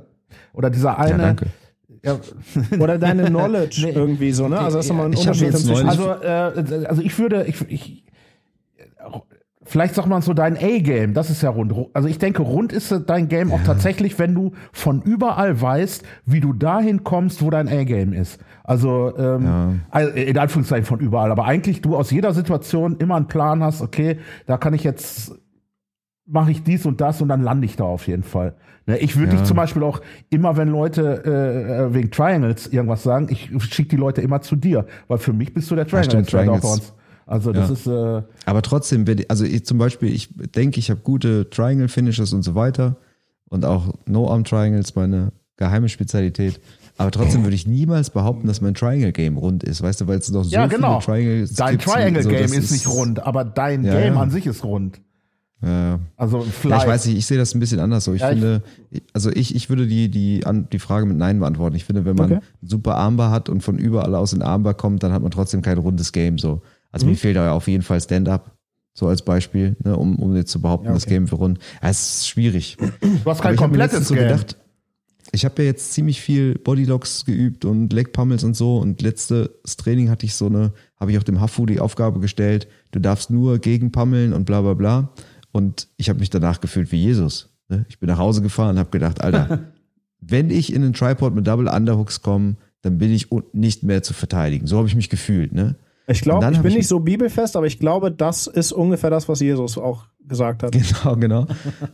[0.52, 1.10] oder dieser eine.
[1.10, 1.46] Ja, danke
[2.02, 2.18] ja.
[2.78, 3.92] Oder deine Knowledge nee.
[3.92, 4.58] irgendwie so, ne?
[4.58, 5.54] Also das ist nochmal ein ich Unterschied.
[5.54, 8.04] Also, äh, also ich würde, ich, ich
[9.68, 11.74] Vielleicht sagt man so dein A-Game, das ist ja rund.
[11.92, 16.38] Also ich denke, rund ist dein Game auch tatsächlich, wenn du von überall weißt, wie
[16.38, 18.38] du dahin kommst, wo dein A-Game ist.
[18.62, 19.72] Also ähm, ja.
[19.90, 23.82] Also in Anführungszeichen von überall, aber eigentlich du aus jeder Situation immer einen Plan hast,
[23.82, 25.34] okay, da kann ich jetzt
[26.26, 28.54] mache ich dies und das und dann lande ich da auf jeden Fall.
[28.86, 29.38] Ne, ich würde ja.
[29.38, 33.90] dich zum Beispiel auch immer, wenn Leute äh, äh wegen Triangles irgendwas sagen, ich schicke
[33.90, 36.28] die Leute immer zu dir, weil für mich bist du der Triangles.
[36.28, 36.92] Triangles.
[37.26, 37.74] Also das ja.
[37.74, 37.86] ist.
[37.86, 42.42] Äh Aber trotzdem, also ich zum Beispiel, ich denke, ich habe gute Triangle Finishes und
[42.42, 42.96] so weiter
[43.48, 46.60] und auch No Arm Triangles, meine geheime Spezialität.
[46.98, 50.18] Aber trotzdem würde ich niemals behaupten, dass mein Triangle Game rund ist, weißt du, weil
[50.18, 51.00] es noch so ja, genau.
[51.00, 54.46] viele Triangles Dein Triangle Game so, ist nicht rund, aber dein ja, Game an sich
[54.46, 55.00] ist rund.
[55.62, 55.98] Ja.
[56.16, 56.82] Also vielleicht.
[56.82, 58.12] Ja, ich weiß nicht, ich sehe das ein bisschen anders so.
[58.12, 58.62] Ich ja, finde,
[59.12, 61.76] also ich, ich würde die, die, die Frage mit Nein beantworten.
[61.76, 62.44] Ich finde, wenn man okay.
[62.62, 65.78] super Armbar hat und von überall aus in Armbar kommt, dann hat man trotzdem kein
[65.78, 66.62] rundes Game so.
[66.92, 67.12] Also mhm.
[67.12, 68.52] mir fehlt da auf jeden Fall Stand-up.
[68.92, 71.00] So als Beispiel, ne, um, um jetzt zu behaupten, ja, okay.
[71.02, 71.58] das Game für rund.
[71.82, 72.78] Ja, es ist schwierig.
[72.78, 74.24] Du hast kein komplettes so Game.
[74.24, 74.56] Gedacht,
[75.32, 79.76] ich habe ja jetzt ziemlich viel Bodylocks geübt und Leg Pummels und so und letztes
[79.76, 83.30] Training hatte ich so eine, habe ich auch dem Hafu die Aufgabe gestellt, du darfst
[83.30, 85.12] nur gegen pummeln und bla bla bla.
[85.56, 87.48] Und ich habe mich danach gefühlt wie Jesus.
[87.70, 87.86] Ne?
[87.88, 89.60] Ich bin nach Hause gefahren und habe gedacht, Alter,
[90.20, 94.12] wenn ich in einen Tripod mit Double Underhooks komme, dann bin ich nicht mehr zu
[94.12, 94.66] verteidigen.
[94.66, 95.54] So habe ich mich gefühlt.
[95.54, 95.76] Ne?
[96.08, 99.30] Ich glaube, ich bin ich nicht so bibelfest, aber ich glaube, das ist ungefähr das,
[99.30, 100.72] was Jesus auch gesagt hat.
[100.72, 101.46] Genau, genau.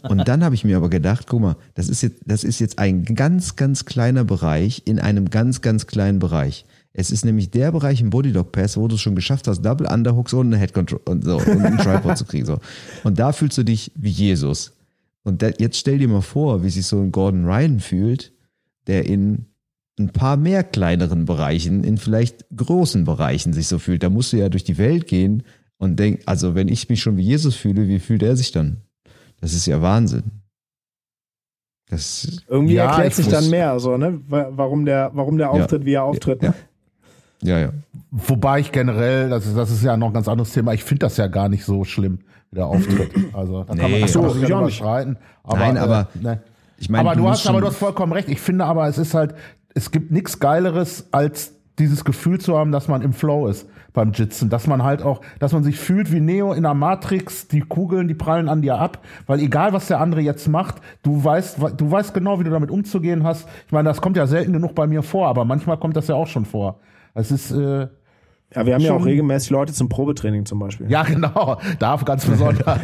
[0.09, 2.81] Und dann habe ich mir aber gedacht, guck mal, das ist jetzt, das ist jetzt
[2.81, 6.65] ein ganz, ganz kleiner Bereich in einem ganz, ganz kleinen Bereich.
[6.95, 9.87] Es ist nämlich der Bereich im Bodydog Pass, wo du es schon geschafft hast, Double
[9.87, 12.45] Underhooks und eine Head Control und so und einen Tripod zu kriegen.
[12.45, 12.59] So.
[13.03, 14.73] Und da fühlst du dich wie Jesus.
[15.23, 18.33] Und da, jetzt stell dir mal vor, wie sich so ein Gordon Ryan fühlt,
[18.87, 19.47] der in
[19.99, 24.03] ein paar mehr kleineren Bereichen, in vielleicht großen Bereichen sich so fühlt.
[24.03, 25.45] Da musst du ja durch die Welt gehen
[25.79, 28.83] und denk, also wenn ich mich schon wie Jesus fühle, wie fühlt er sich dann?
[29.41, 30.25] Das ist ja Wahnsinn.
[31.89, 34.21] Das, Irgendwie ja, erklärt sich dann mehr, so, ne?
[34.27, 36.43] Warum der, warum der auftritt, ja, wie er auftritt.
[36.43, 36.55] Ne?
[37.43, 37.59] Ja.
[37.59, 37.69] ja.
[38.11, 41.01] Wobei ich generell, das ist, das ist ja noch ein ganz anderes Thema, ich finde
[41.01, 42.19] das ja gar nicht so schlimm,
[42.51, 43.11] wie der auftritt.
[43.33, 43.81] Also da nee.
[43.81, 45.17] kann man, so, sich ja streiten.
[45.43, 46.41] Aber, Nein, aber äh, ne.
[46.79, 48.29] ich meine, aber du, du hast, aber du hast vollkommen recht.
[48.29, 49.35] Ich finde aber, es ist halt,
[49.75, 54.13] es gibt nichts Geileres, als dieses Gefühl zu haben, dass man im Flow ist beim
[54.13, 57.61] Jitzen, dass man halt auch, dass man sich fühlt wie Neo in der Matrix, die
[57.61, 61.59] Kugeln, die prallen an dir ab, weil egal was der andere jetzt macht, du weißt,
[61.77, 63.49] du weißt genau, wie du damit umzugehen hast.
[63.67, 66.15] Ich meine, das kommt ja selten genug bei mir vor, aber manchmal kommt das ja
[66.15, 66.81] auch schon vor.
[67.15, 67.89] Es ist äh,
[68.55, 70.91] ja, wir haben ja auch regelmäßig Leute zum Probetraining zum Beispiel.
[70.91, 71.59] Ja, genau.
[71.79, 72.81] Da ganz besonders.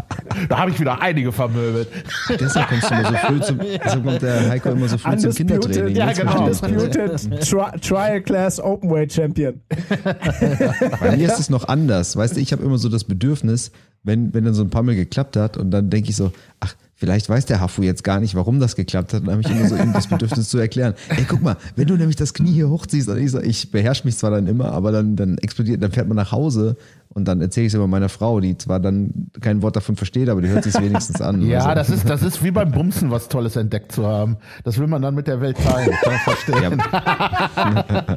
[0.48, 1.88] da habe ich wieder einige vermöbelt.
[2.28, 5.32] Deshalb kommst du immer so früh zum, deshalb kommt der Heiko immer so früh zum
[5.32, 5.94] Kindertraining.
[5.94, 6.40] Ja, genau.
[6.40, 9.60] Undisputed Tri Trial Class Openweight Champion.
[11.00, 12.16] Bei mir ist es noch anders.
[12.16, 13.70] Weißt du, ich habe immer so das Bedürfnis,
[14.02, 17.28] wenn, wenn dann so ein Pammel geklappt hat und dann denke ich so, ach, Vielleicht
[17.28, 19.22] weiß der Hafu jetzt gar nicht, warum das geklappt hat.
[19.22, 20.94] Und habe ich immer so eben das Bedürfnis zu erklären.
[21.08, 24.16] Ey, guck mal, wenn du nämlich das Knie hier hochziehst, ich so, ich beherrsche mich
[24.16, 26.76] zwar dann immer, aber dann, dann explodiert, dann fährt man nach Hause
[27.14, 30.28] und dann erzähle ich es immer meiner Frau, die zwar dann kein Wort davon versteht,
[30.28, 31.42] aber die hört sich wenigstens an.
[31.42, 31.74] ja, also.
[31.74, 34.38] das ist, das ist wie beim Bumsen, was Tolles entdeckt zu haben.
[34.64, 35.90] Das will man dann mit der Welt teilen.
[36.02, 36.82] Kann ich verstehen.
[36.82, 38.16] Ja.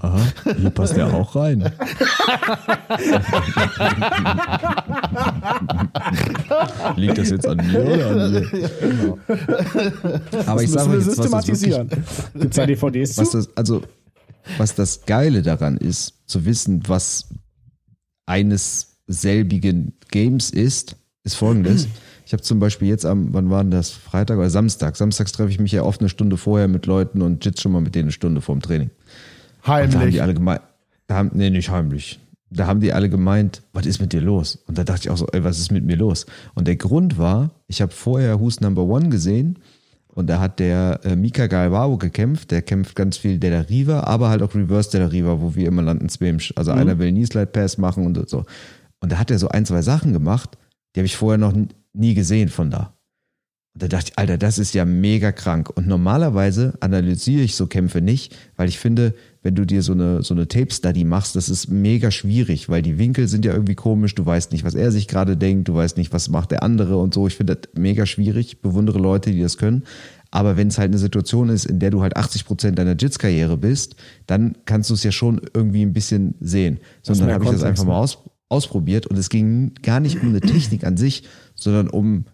[0.00, 0.20] Aha,
[0.56, 1.60] hier passt der auch rein.
[6.96, 8.40] Liegt das jetzt an mir oder an mir?
[8.80, 9.18] Genau.
[10.46, 11.74] Aber ich sage jetzt, was das wirklich,
[12.34, 13.82] Gibt's da DVDs was das, also
[14.58, 17.28] was das Geile daran ist, zu wissen, was
[18.26, 21.88] eines selbigen Games ist, ist folgendes.
[22.26, 23.90] Ich habe zum Beispiel jetzt am, wann war denn das?
[23.90, 24.94] Freitag oder Samstag?
[24.94, 27.80] Samstags treffe ich mich ja oft eine Stunde vorher mit Leuten und jitz schon mal
[27.80, 28.90] mit denen eine Stunde vorm Training.
[29.66, 29.94] Heimlich.
[29.94, 30.60] da haben die alle gemeint,
[31.08, 32.20] da haben, nee, nicht heimlich.
[32.48, 34.60] Da haben die alle gemeint, was ist mit dir los?
[34.68, 36.24] Und da dachte ich auch so, ey, was ist mit mir los?
[36.54, 39.58] Und der Grund war, ich habe vorher Who's Number One gesehen
[40.14, 44.28] und da hat der äh, Mika Galvao gekämpft, der kämpft ganz viel der Riva, aber
[44.28, 46.52] halt auch Reverse der Riva, wo wir immer landen Swimsch.
[46.56, 46.78] Also mhm.
[46.78, 48.44] einer will nie Slide Pass machen und so.
[49.00, 50.58] Und da hat er so ein, zwei Sachen gemacht,
[50.94, 51.54] die habe ich vorher noch
[51.92, 52.94] nie gesehen von da.
[53.74, 55.70] Und da dachte ich, Alter, das ist ja mega krank.
[55.70, 60.22] Und normalerweise analysiere ich so Kämpfe nicht, weil ich finde, wenn du dir so eine,
[60.22, 64.14] so eine Tape-Study machst, das ist mega schwierig, weil die Winkel sind ja irgendwie komisch,
[64.14, 66.98] du weißt nicht, was er sich gerade denkt, du weißt nicht, was macht der andere
[66.98, 67.26] und so.
[67.26, 69.84] Ich finde das mega schwierig, bewundere Leute, die das können.
[70.30, 73.56] Aber wenn es halt eine Situation ist, in der du halt 80 Prozent deiner Jits-Karriere
[73.56, 76.78] bist, dann kannst du es ja schon irgendwie ein bisschen sehen.
[77.02, 80.40] Sondern habe ich das einfach mal aus, ausprobiert und es ging gar nicht um eine
[80.40, 81.24] Technik an sich,
[81.54, 82.26] sondern um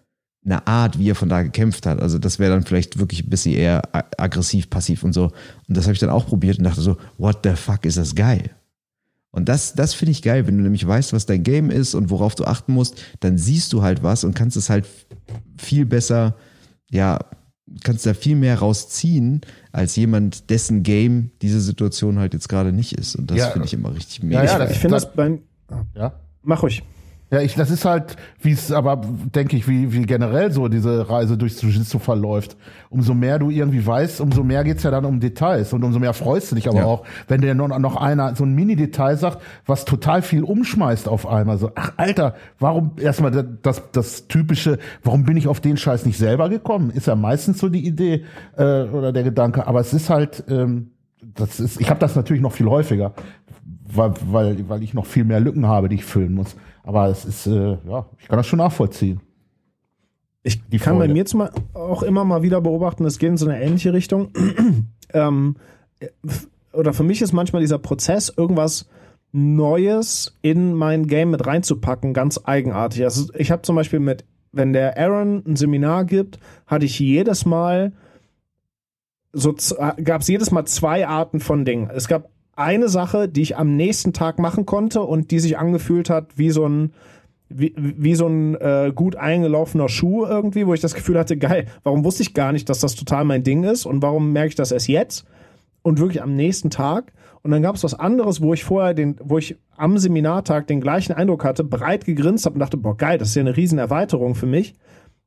[0.47, 2.01] eine Art, wie er von da gekämpft hat.
[2.01, 3.83] Also das wäre dann vielleicht wirklich ein bisschen eher
[4.17, 5.33] aggressiv, passiv und so.
[5.69, 8.15] Und das habe ich dann auch probiert und dachte so, what the fuck ist das
[8.15, 8.51] geil?
[9.33, 12.11] Und das, das finde ich geil, wenn du nämlich weißt, was dein Game ist und
[12.11, 14.87] worauf du achten musst, dann siehst du halt was und kannst es halt
[15.59, 16.37] viel besser,
[16.91, 17.19] ja,
[17.83, 19.41] kannst da viel mehr rausziehen,
[19.73, 23.17] als jemand, dessen Game diese Situation halt jetzt gerade nicht ist.
[23.17, 24.45] Und das ja, finde ich immer richtig mega.
[24.45, 25.41] Ja, ja ich finde das beim,
[25.95, 26.15] ja.
[26.43, 26.83] Mach ruhig.
[27.29, 29.01] Ja, ich, das ist halt, wie es aber,
[29.35, 32.57] denke ich, wie, wie generell so diese Reise durchs Jiu-Jitsu verläuft.
[32.89, 36.13] Umso mehr du irgendwie weißt, umso mehr geht's ja dann um Details und umso mehr
[36.13, 36.85] freust du dich aber ja.
[36.85, 41.27] auch, wenn dir noch, noch einer so ein Mini-Detail sagt, was total viel umschmeißt auf
[41.27, 41.59] einmal.
[41.59, 46.07] So, ach Alter, warum erstmal das, das, das typische, warum bin ich auf den Scheiß
[46.07, 46.91] nicht selber gekommen?
[46.91, 48.25] Ist ja meistens so die Idee
[48.57, 49.67] äh, oder der Gedanke.
[49.67, 50.93] Aber es ist halt, ähm,
[51.35, 53.15] das ist, ich habe das natürlich noch viel häufiger,
[53.89, 56.57] weil, weil, weil ich noch viel mehr Lücken habe, die ich füllen muss.
[56.83, 59.21] Aber es ist, äh, ja, ich kann das schon nachvollziehen.
[60.43, 61.09] Ich die kann Freude.
[61.09, 64.31] bei mir zum, auch immer mal wieder beobachten, es geht in so eine ähnliche Richtung.
[65.13, 65.57] ähm,
[66.73, 68.89] oder für mich ist manchmal dieser Prozess, irgendwas
[69.33, 73.03] Neues in mein Game mit reinzupacken, ganz eigenartig.
[73.05, 77.45] Also ich habe zum Beispiel mit, wenn der Aaron ein Seminar gibt, hatte ich jedes
[77.45, 77.93] Mal
[79.39, 79.55] so
[80.03, 81.91] gab es jedes Mal zwei Arten von Dingen.
[81.91, 86.11] Es gab eine Sache, die ich am nächsten Tag machen konnte und die sich angefühlt
[86.11, 86.93] hat wie so ein
[87.49, 91.67] wie, wie so ein äh, gut eingelaufener Schuh irgendwie, wo ich das Gefühl hatte, geil,
[91.85, 94.55] warum wusste ich gar nicht, dass das total mein Ding ist und warum merke ich
[94.57, 95.27] das erst jetzt?
[95.87, 97.13] und wirklich am nächsten Tag.
[97.43, 100.81] Und dann gab es was anderes, wo ich vorher den, wo ich am Seminartag den
[100.81, 103.79] gleichen Eindruck hatte, breit gegrinst habe und dachte, boah, geil, das ist ja eine riesen
[103.79, 104.75] Erweiterung für mich.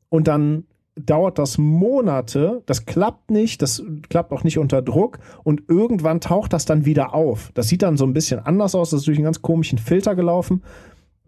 [0.09, 0.65] Und dann
[1.05, 6.53] dauert das Monate, das klappt nicht, das klappt auch nicht unter Druck und irgendwann taucht
[6.53, 7.51] das dann wieder auf.
[7.53, 10.15] Das sieht dann so ein bisschen anders aus, das ist durch einen ganz komischen Filter
[10.15, 10.63] gelaufen.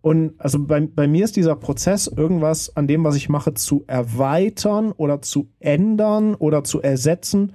[0.02, 3.84] Und also bei, bei mir ist dieser Prozess, irgendwas an dem, was ich mache, zu
[3.88, 7.54] erweitern oder zu ändern oder zu ersetzen,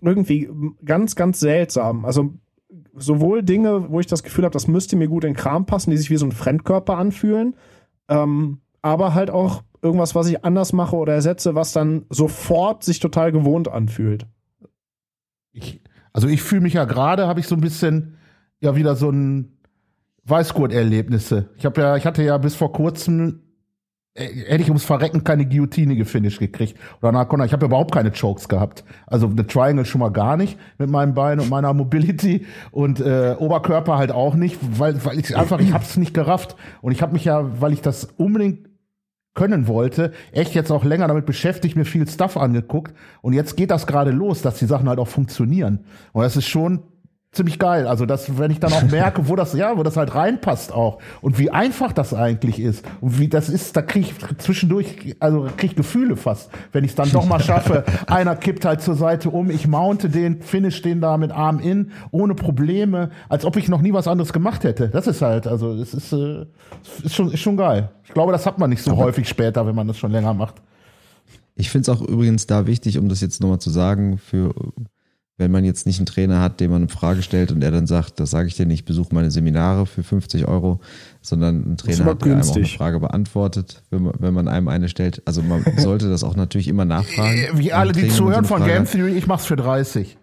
[0.00, 0.48] irgendwie
[0.84, 2.04] ganz, ganz seltsam.
[2.04, 2.34] Also
[2.94, 5.90] sowohl Dinge, wo ich das Gefühl habe, das müsste mir gut in den Kram passen,
[5.90, 7.56] die sich wie so ein Fremdkörper anfühlen,
[8.08, 13.00] ähm, aber halt auch irgendwas, was ich anders mache oder ersetze, was dann sofort sich
[13.00, 14.26] total gewohnt anfühlt.
[15.52, 18.16] Ich, also ich fühle mich ja gerade, habe ich so ein bisschen
[18.60, 19.58] ja wieder so ein
[20.24, 21.50] Weißgurt-Erlebnisse.
[21.56, 23.42] Ich habe ja, ich hatte ja bis vor kurzem
[24.14, 26.78] äh, hätte ich ums Verrecken keine Guillotine gefinisht gekriegt.
[27.02, 27.44] Oder Narcona.
[27.44, 28.84] Ich habe überhaupt keine Chokes gehabt.
[29.06, 33.36] Also eine Triangle schon mal gar nicht mit meinem Bein und meiner Mobility und äh,
[33.38, 36.56] Oberkörper halt auch nicht, weil, weil ich einfach, ich hab's nicht gerafft.
[36.80, 38.68] Und ich habe mich ja, weil ich das unbedingt
[39.34, 42.94] können wollte, echt jetzt auch länger damit beschäftigt, mir viel Stuff angeguckt.
[43.20, 45.80] Und jetzt geht das gerade los, dass die Sachen halt auch funktionieren.
[46.12, 46.82] Und das ist schon
[47.34, 47.86] ziemlich geil.
[47.86, 50.98] Also das, wenn ich dann auch merke, wo das, ja, wo das halt reinpasst auch
[51.20, 55.48] und wie einfach das eigentlich ist und wie das ist, da kriege ich zwischendurch, also
[55.56, 57.84] kriege ich Gefühle fast, wenn ich es dann doch mal schaffe.
[58.06, 61.92] Einer kippt halt zur Seite um, ich mounte den, finish den da mit Arm in,
[62.10, 64.88] ohne Probleme, als ob ich noch nie was anderes gemacht hätte.
[64.88, 66.46] Das ist halt, also das ist, äh,
[67.02, 67.90] ist schon, ist schon geil.
[68.04, 70.34] Ich glaube, das hat man nicht so Aber häufig später, wenn man das schon länger
[70.34, 70.56] macht.
[71.56, 74.54] Ich finde es auch übrigens da wichtig, um das jetzt nochmal zu sagen, für
[75.36, 77.86] wenn man jetzt nicht einen Trainer hat, dem man eine Frage stellt und er dann
[77.86, 80.80] sagt, das sage ich dir nicht, ich besuche meine Seminare für 50 Euro,
[81.22, 84.68] sondern ein Trainer hat, der einem auch eine Frage beantwortet, wenn man, wenn man einem
[84.68, 85.22] eine stellt.
[85.24, 87.36] Also man sollte das auch natürlich immer nachfragen.
[87.36, 90.16] Äh, wie alle, die zuhören von Game Theory, ich mach's für 30.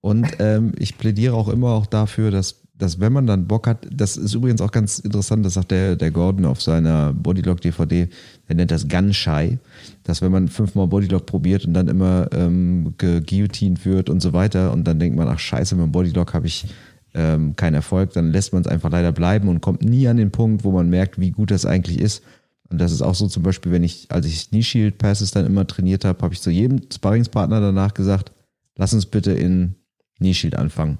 [0.00, 3.86] Und ähm, ich plädiere auch immer auch dafür, dass dass wenn man dann Bock hat,
[3.90, 8.08] das ist übrigens auch ganz interessant, das sagt der, der Gordon auf seiner Bodylock-DVD,
[8.48, 9.58] der nennt das Gun-Shy,
[10.02, 14.72] dass wenn man fünfmal Bodylock probiert und dann immer ähm, geguillotined wird und so weiter
[14.72, 16.66] und dann denkt man, ach scheiße, mit dem Bodylock habe ich
[17.14, 20.32] ähm, keinen Erfolg, dann lässt man es einfach leider bleiben und kommt nie an den
[20.32, 22.24] Punkt, wo man merkt, wie gut das eigentlich ist.
[22.70, 25.46] Und das ist auch so zum Beispiel, wenn ich, als ich Knee Shield Passes dann
[25.46, 28.32] immer trainiert habe, habe ich zu jedem Sparringspartner danach gesagt,
[28.74, 29.76] lass uns bitte in
[30.18, 30.98] Knee Shield anfangen.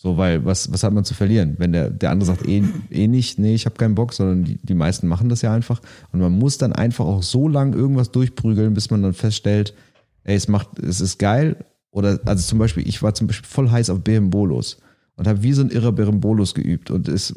[0.00, 1.56] So, weil was, was hat man zu verlieren?
[1.58, 4.56] Wenn der, der andere sagt, eh, eh nicht, nee, ich habe keinen Bock, sondern die,
[4.62, 5.80] die meisten machen das ja einfach.
[6.12, 9.74] Und man muss dann einfach auch so lang irgendwas durchprügeln, bis man dann feststellt,
[10.22, 11.56] ey, es macht, es ist geil.
[11.90, 14.78] Oder, also zum Beispiel, ich war zum Beispiel voll heiß auf Berimbolos
[15.16, 16.92] und habe wie so ein irrer Berimbolos geübt.
[16.92, 17.34] Und es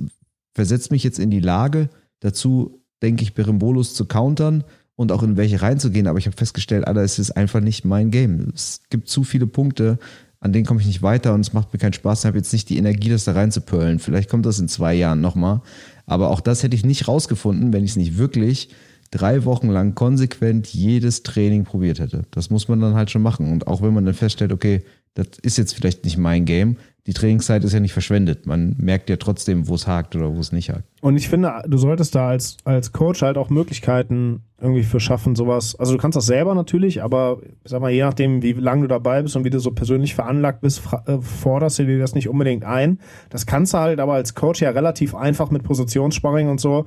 [0.54, 4.64] versetzt mich jetzt in die Lage, dazu, denke ich, Berimbolos zu countern
[4.96, 6.06] und auch in welche reinzugehen.
[6.06, 8.52] Aber ich habe festgestellt, Alter, es ist einfach nicht mein Game.
[8.54, 9.98] Es gibt zu viele Punkte,
[10.42, 12.22] an denen komme ich nicht weiter und es macht mir keinen Spaß.
[12.22, 14.00] Ich habe jetzt nicht die Energie, das da reinzupölen.
[14.00, 15.62] Vielleicht kommt das in zwei Jahren nochmal.
[16.08, 18.70] Aber auch das hätte ich nicht rausgefunden, wenn ich es nicht wirklich
[19.12, 22.24] drei Wochen lang konsequent jedes Training probiert hätte.
[22.32, 23.52] Das muss man dann halt schon machen.
[23.52, 26.78] Und auch wenn man dann feststellt, okay, das ist jetzt vielleicht nicht mein Game,
[27.08, 28.46] die Trainingszeit ist ja nicht verschwendet.
[28.46, 30.84] Man merkt ja trotzdem, wo es hakt oder wo es nicht hakt.
[31.02, 35.36] Und ich finde, du solltest da als, als Coach halt auch Möglichkeiten irgendwie für schaffen,
[35.36, 35.76] sowas.
[35.80, 39.24] Also du kannst das selber natürlich, aber sag mal, je nachdem, wie lange du dabei
[39.24, 42.64] bist und wie du so persönlich veranlagt bist, äh, forderst du dir das nicht unbedingt
[42.64, 43.00] ein.
[43.30, 46.86] Das kannst du halt aber als Coach ja relativ einfach mit Positionssparring und so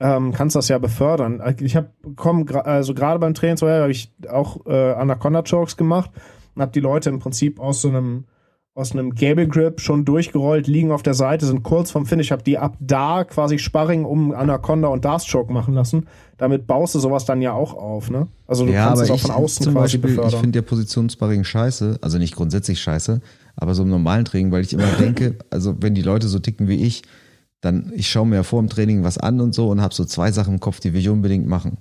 [0.00, 1.42] ähm, kannst das ja befördern.
[1.60, 6.10] Ich habe komm, also gerade beim Training habe ich auch äh, Anaconda Chokes gemacht
[6.54, 8.24] und habe die Leute im Prinzip aus so einem
[8.76, 12.44] aus einem Gable Grip schon durchgerollt, liegen auf der Seite, sind kurz vom Finish, hab
[12.44, 16.06] die ab da quasi Sparring um Anaconda und Darkstroke machen lassen.
[16.36, 18.28] Damit baust du sowas dann ja auch auf, ne?
[18.46, 20.34] Also du ja, kannst es auch von außen zum quasi Beispiel, befördern.
[20.34, 23.22] Ich finde ja Positionssparring scheiße, also nicht grundsätzlich scheiße,
[23.56, 26.68] aber so im normalen Training, weil ich immer denke, also wenn die Leute so ticken
[26.68, 27.02] wie ich,
[27.62, 30.04] dann ich schaue mir ja vor dem Training was an und so und habe so
[30.04, 31.78] zwei Sachen im Kopf, die will ich unbedingt machen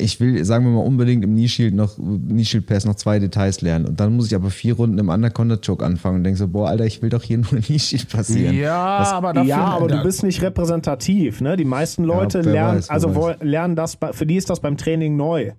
[0.00, 3.86] ich will, sagen wir mal, unbedingt im Knee noch, Knee Pass noch zwei Details lernen.
[3.86, 6.68] Und dann muss ich aber vier Runden im Anaconda Choke anfangen und denke so, boah,
[6.68, 7.78] Alter, ich will doch hier nur Knee
[8.10, 8.56] passieren.
[8.56, 11.56] Ja, das, aber, dafür, ja, aber du bist nicht repräsentativ, ne?
[11.56, 15.16] Die meisten Leute ja, lernen, weiß, also lernen das, für die ist das beim Training
[15.16, 15.52] neu.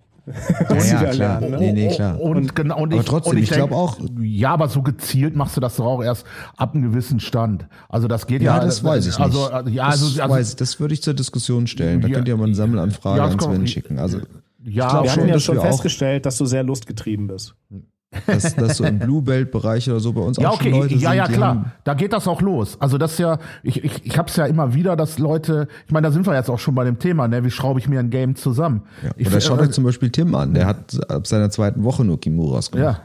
[0.70, 1.42] Ja, ja klar.
[1.42, 1.58] Ne?
[1.58, 2.20] Nee, nee, klar.
[2.20, 3.98] Und, und, genau, und aber ich, trotzdem, ich, ich glaube auch.
[4.22, 6.26] Ja, aber so gezielt machst du das doch auch erst
[6.58, 7.68] ab einem gewissen Stand.
[7.88, 8.58] Also das geht ja.
[8.58, 9.54] Ja, das weiß ich also, nicht.
[9.54, 12.02] Also, ja, also, das, also, weiß, das würde ich zur Diskussion stellen.
[12.02, 14.00] Da ja, könnt ihr mal eine Sammelanfrage ja, an Sven schicken.
[14.00, 14.24] Also ja,
[14.66, 17.56] ich glaub, wir schon, haben ja schon festgestellt, dass du sehr lustgetrieben bist.
[18.26, 20.80] Dass, dass so im Blue Belt Bereich oder so bei uns ja, auch okay, schon
[20.80, 22.80] Leute ja, sind, ja, klar, da geht das auch los.
[22.80, 25.92] Also das ist ja, ich, ich, ich habe es ja immer wieder, dass Leute, ich
[25.92, 28.00] meine, da sind wir jetzt auch schon bei dem Thema, ne, wie schraube ich mir
[28.00, 28.84] ein Game zusammen?
[29.04, 31.84] Ja, ich, oder schaut äh, euch zum Beispiel Tim an, der hat ab seiner zweiten
[31.84, 33.02] Woche nur Kimuras gemacht.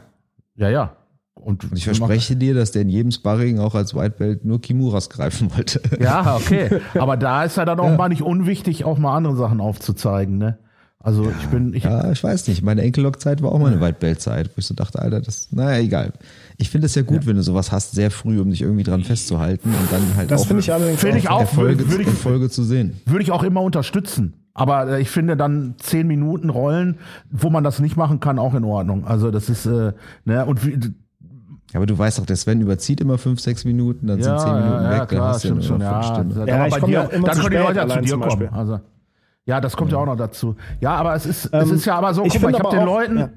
[0.55, 0.95] Ja, ja, ja.
[1.35, 4.61] Und, und ich verspreche dir, dass der in jedem Sparring auch als White Belt nur
[4.61, 5.81] Kimuras greifen wollte.
[5.99, 6.81] Ja, okay.
[6.99, 7.97] Aber da ist ja dann auch ja.
[7.97, 10.57] mal nicht unwichtig, auch mal andere Sachen aufzuzeigen, ne?
[11.05, 11.75] Also ja, ich bin.
[11.75, 12.63] Ich, ja, ich weiß nicht.
[12.63, 15.79] Meine Enkellock-Zeit war auch mal eine White Belt-Zeit, wo ich so dachte, Alter, das, naja,
[15.79, 16.13] egal.
[16.57, 17.27] Ich finde es ja gut, ja.
[17.27, 20.41] wenn du sowas hast, sehr früh, um dich irgendwie dran festzuhalten und dann halt das
[20.41, 22.99] auch, finde ich allerdings find ich auch Folge, würde ich, Folge zu sehen.
[23.05, 24.33] Würde ich auch immer unterstützen.
[24.55, 26.97] Aber äh, ich finde dann zehn Minuten Rollen,
[27.29, 29.05] wo man das nicht machen kann, auch in Ordnung.
[29.05, 29.91] Also das ist, äh,
[30.23, 30.79] ne, und wie,
[31.75, 34.55] aber du weißt doch, der Sven überzieht immer fünf, sechs Minuten, dann ja, sind zehn
[34.55, 36.47] Minuten ja, weg, ja, klar, dann hast du ja schon, ja, Stunden.
[36.47, 38.49] Ja, aber bei dir, dann können die Leute ja zu dir kommen.
[38.49, 38.79] Also,
[39.45, 39.97] ja, das kommt ja.
[39.97, 40.55] auch noch dazu.
[40.81, 42.85] Ja, aber es ist, ähm, es ist ja aber so, ich guck ich habe den
[42.85, 43.29] Leuten,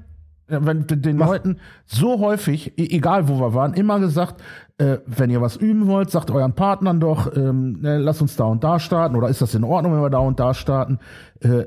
[0.47, 1.27] wenn den Mach.
[1.27, 4.41] Leuten so häufig, e-, egal wo wir waren, immer gesagt,
[4.79, 8.45] äh, wenn ihr was üben wollt, sagt euren Partnern doch, ähm, ne, lass uns da
[8.45, 10.99] und da starten oder ist das in Ordnung, wenn wir da und da starten?
[11.41, 11.65] Äh,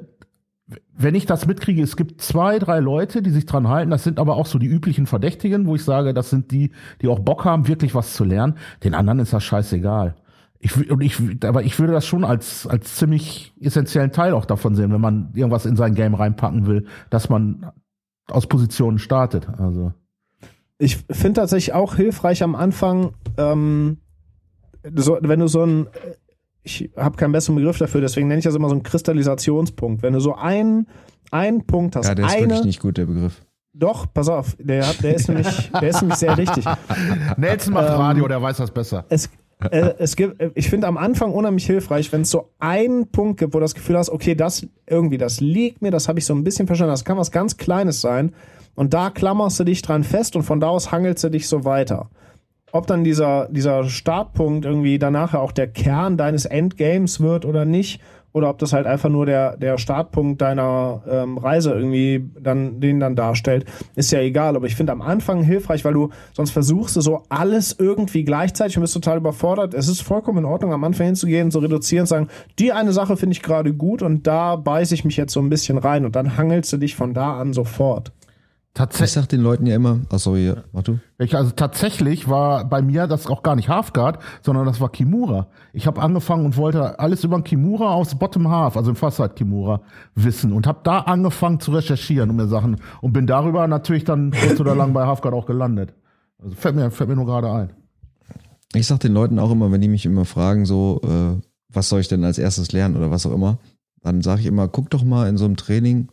[0.97, 4.19] wenn ich das mitkriege, es gibt zwei, drei Leute, die sich dran halten, das sind
[4.19, 7.45] aber auch so die üblichen Verdächtigen, wo ich sage, das sind die, die auch Bock
[7.45, 8.55] haben, wirklich was zu lernen.
[8.83, 10.15] Den anderen ist das scheißegal.
[10.65, 14.77] Ich, und ich, aber ich würde das schon als, als ziemlich essentiellen Teil auch davon
[14.77, 17.73] sehen, wenn man irgendwas in sein Game reinpacken will, dass man
[18.29, 19.49] aus Positionen startet.
[19.59, 19.93] Also.
[20.79, 23.99] Ich finde tatsächlich auch hilfreich am Anfang, ähm,
[24.95, 25.89] so, wenn du so ein
[26.63, 30.03] ich habe keinen besseren Begriff dafür, deswegen nenne ich das immer so einen Kristallisationspunkt.
[30.03, 30.87] Wenn du so einen,
[31.31, 32.07] einen Punkt hast.
[32.07, 33.43] Ja, der ist eine, wirklich nicht gut, der Begriff.
[33.75, 36.65] Doch, pass auf, der, hat, der, ist, nämlich, der ist nämlich sehr richtig.
[37.37, 39.07] Nelson macht ähm, Radio, der weiß das besser.
[39.09, 39.31] Es,
[39.71, 43.55] äh, es gibt, ich finde am Anfang unheimlich hilfreich, wenn es so einen Punkt gibt,
[43.55, 46.35] wo du das Gefühl hast, okay, das irgendwie, das liegt mir, das habe ich so
[46.35, 48.35] ein bisschen verstanden, das kann was ganz Kleines sein.
[48.75, 51.65] Und da klammerst du dich dran fest und von da aus hangelst du dich so
[51.65, 52.09] weiter
[52.73, 58.01] ob dann dieser, dieser Startpunkt irgendwie danach auch der Kern deines Endgames wird oder nicht,
[58.33, 62.99] oder ob das halt einfach nur der, der Startpunkt deiner ähm, Reise irgendwie dann, den
[62.99, 64.57] dann darstellt, ist ja egal.
[64.57, 68.77] Aber ich finde am Anfang hilfreich, weil du sonst versuchst du so alles irgendwie gleichzeitig
[68.77, 69.75] und bist total überfordert.
[69.75, 72.29] Es ist vollkommen in Ordnung, am Anfang hinzugehen, so reduzieren, sagen,
[72.59, 75.51] die eine Sache finde ich gerade gut und da beiße ich mich jetzt so ein
[75.51, 78.13] bisschen rein und dann hangelst du dich von da an sofort.
[78.75, 79.09] Tatsächlich.
[79.09, 80.99] Ich sag den Leuten ja immer, achso, hier, mach du.
[81.19, 85.49] Ich, also tatsächlich war bei mir das auch gar nicht Halfguard, sondern das war Kimura.
[85.75, 89.83] Ich habe angefangen und wollte alles über Kimura aus Bottom Half, also im Fastside Kimura,
[90.15, 94.31] wissen und habe da angefangen zu recherchieren um mir Sachen und bin darüber natürlich dann
[94.31, 95.93] kurz oder lang bei Halfguard auch gelandet.
[96.39, 97.73] Also fällt mir, fällt mir nur gerade ein.
[98.75, 102.01] Ich sag den Leuten auch immer, wenn die mich immer fragen, so, äh, was soll
[102.01, 103.59] ich denn als erstes lernen oder was auch immer,
[104.01, 106.09] dann sage ich immer, guck doch mal in so einem Training,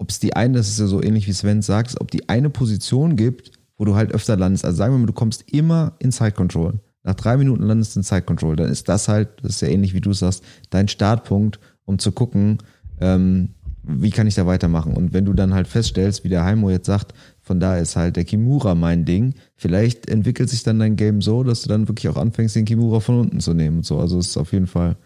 [0.00, 2.48] ob es die eine, das ist ja so ähnlich wie Sven sagt, ob die eine
[2.48, 4.64] Position gibt, wo du halt öfter landest.
[4.64, 6.80] Also sagen wir mal, du kommst immer in Side Control.
[7.02, 8.56] Nach drei Minuten landest du in Side Control.
[8.56, 12.12] Dann ist das halt, das ist ja ähnlich wie du sagst, dein Startpunkt, um zu
[12.12, 12.58] gucken,
[12.98, 13.50] ähm,
[13.82, 14.94] wie kann ich da weitermachen.
[14.94, 18.16] Und wenn du dann halt feststellst, wie der Heimo jetzt sagt, von da ist halt
[18.16, 22.08] der Kimura mein Ding, vielleicht entwickelt sich dann dein Game so, dass du dann wirklich
[22.08, 23.98] auch anfängst, den Kimura von unten zu nehmen und so.
[23.98, 24.96] Also es ist auf jeden Fall,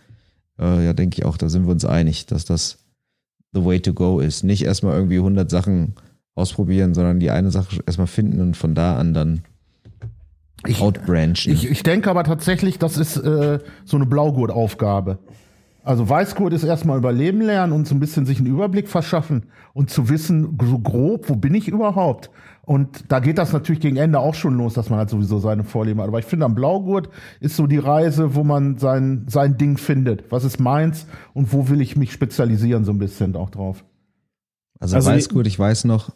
[0.61, 2.84] äh, ja, denke ich auch, da sind wir uns einig, dass das
[3.55, 4.45] the way to go ist.
[4.45, 5.95] Nicht erstmal irgendwie 100 Sachen
[6.35, 9.43] ausprobieren, sondern die eine Sache erstmal finden und von da an dann
[10.67, 11.53] ich, outbranchen.
[11.53, 15.19] Ich, ich denke aber tatsächlich, das ist äh, so eine Blaugurt-Aufgabe.
[15.85, 19.45] Also Weißgurt ist erstmal überleben lernen und so ein bisschen sich einen Überblick verschaffen
[19.75, 22.31] und zu wissen, so grob, wo bin ich überhaupt?
[22.67, 25.65] Und da geht das natürlich gegen Ende auch schon los, dass man halt sowieso seine
[25.65, 26.09] Vorlieben hat.
[26.09, 27.11] Aber ich finde, am Blaugurt
[27.41, 30.31] ist so die Reise, wo man sein, sein Ding findet.
[30.31, 33.85] Was ist meins und wo will ich mich spezialisieren, so ein bisschen auch drauf.
[34.81, 36.11] Also, also Weißgurt, ich weiß noch,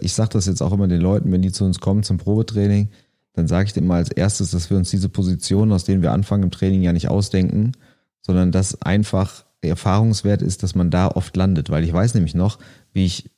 [0.00, 2.90] ich sage das jetzt auch immer den Leuten, wenn die zu uns kommen zum Probetraining,
[3.32, 6.12] dann sage ich dem mal als erstes, dass wir uns diese Positionen, aus denen wir
[6.12, 7.72] anfangen im Training, ja nicht ausdenken,
[8.22, 11.70] sondern dass einfach Erfahrungswert ist, dass man da oft landet.
[11.70, 12.58] Weil ich weiß nämlich noch,
[12.92, 13.30] wie ich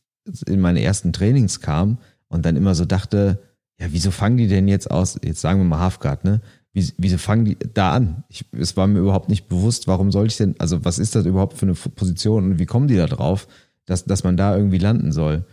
[0.47, 1.99] in meine ersten Trainings kam,
[2.29, 3.41] und dann immer so dachte,
[3.81, 6.41] ja, wieso fangen die denn jetzt aus, jetzt sagen wir mal Halfguard, ne?
[6.72, 8.22] Wieso fangen die da an?
[8.29, 11.26] Ich, es war mir überhaupt nicht bewusst, warum soll ich denn, also was ist das
[11.26, 13.49] überhaupt für eine Position und wie kommen die da drauf,
[13.87, 15.45] dass, dass man da irgendwie landen soll?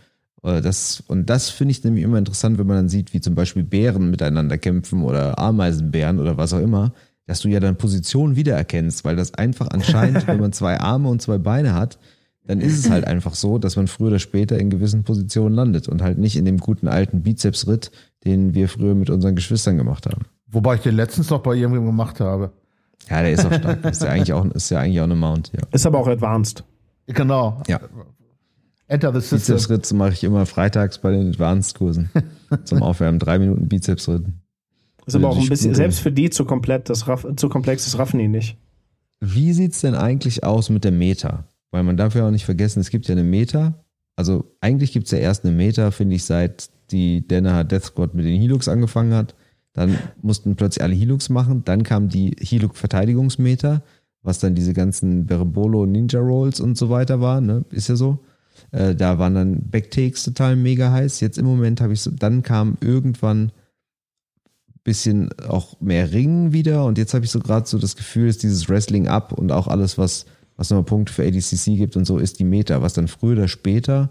[0.42, 3.34] Äh, das, und das finde ich nämlich immer interessant, wenn man dann sieht, wie zum
[3.34, 6.92] Beispiel Bären miteinander kämpfen oder Ameisenbären oder was auch immer,
[7.26, 11.20] dass du ja dann Positionen wiedererkennst, weil das einfach anscheinend, wenn man zwei Arme und
[11.20, 11.98] zwei Beine hat,
[12.46, 15.88] dann ist es halt einfach so, dass man früher oder später in gewissen Positionen landet
[15.88, 17.90] und halt nicht in dem guten alten Bizepsritt,
[18.24, 20.22] den wir früher mit unseren Geschwistern gemacht haben.
[20.48, 22.52] Wobei ich den letztens noch bei irgendjemandem gemacht habe.
[23.08, 23.84] Ja, der ist auch stark.
[23.90, 25.62] ist ja eigentlich auch, ist ja eigentlich auch eine Mount, ja.
[25.72, 26.64] Ist aber auch advanced.
[27.06, 27.62] Genau.
[27.68, 27.80] Ja.
[28.88, 29.56] Enter the system.
[29.56, 32.10] Bizepsritt mache ich immer freitags bei den Advanced-Kursen.
[32.64, 33.18] zum Aufwärmen.
[33.18, 34.24] Drei Minuten Bizepsritt.
[35.06, 38.18] Ist aber auch ein bisschen, selbst für die zu komplett, das Raff, zu komplex, raffen
[38.18, 38.56] die nicht.
[39.20, 41.44] Wie sieht's denn eigentlich aus mit der Meta?
[41.70, 43.84] Weil man darf ja auch nicht vergessen, es gibt ja eine Meta
[44.16, 48.14] Also eigentlich gibt es ja erst eine Meta, finde ich, seit die Danaher Death Squad
[48.14, 49.34] mit den Hilux angefangen hat.
[49.72, 51.62] Dann mussten plötzlich alle Hilux machen.
[51.64, 53.82] Dann kam die Hilux-Verteidigungsmeter,
[54.22, 57.64] was dann diese ganzen Berebolo Ninja Rolls und so weiter war, ne?
[57.70, 58.24] Ist ja so.
[58.70, 61.20] Äh, da waren dann Backtakes total mega heiß.
[61.20, 63.52] Jetzt im Moment habe ich so, dann kam irgendwann
[64.86, 68.38] bisschen auch mehr Ringen wieder und jetzt habe ich so gerade so das Gefühl, dass
[68.38, 70.26] dieses Wrestling up und auch alles, was,
[70.56, 73.48] was nochmal Punkte für ADCC gibt und so, ist die Meta, was dann früher oder
[73.48, 74.10] später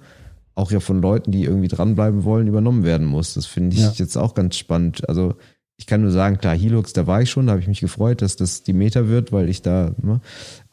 [0.54, 3.34] auch ja von Leuten, die irgendwie dranbleiben wollen, übernommen werden muss.
[3.34, 3.92] Das finde ich ja.
[3.96, 5.08] jetzt auch ganz spannend.
[5.10, 5.36] Also
[5.78, 8.22] ich kann nur sagen, klar, Hilux, da war ich schon, da habe ich mich gefreut,
[8.22, 10.22] dass das die Meta wird, weil ich da, ne,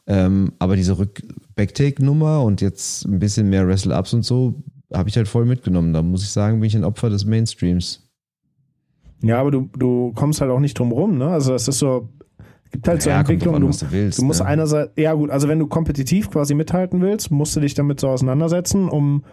[0.07, 4.63] ähm, aber diese Rück-Backtake-Nummer und jetzt ein bisschen mehr Wrestle-Ups und so,
[4.93, 5.93] habe ich halt voll mitgenommen.
[5.93, 8.09] Da muss ich sagen, bin ich ein Opfer des Mainstreams.
[9.21, 11.27] Ja, aber du, du kommst halt auch nicht drum rum, ne?
[11.27, 12.09] Also es ist so,
[12.73, 13.61] gibt halt so ja, Entwicklungen.
[13.61, 14.47] Du, du, willst, du musst ne?
[14.47, 18.09] einerseits, ja gut, also wenn du kompetitiv quasi mithalten willst, musst du dich damit so
[18.09, 19.23] auseinandersetzen, um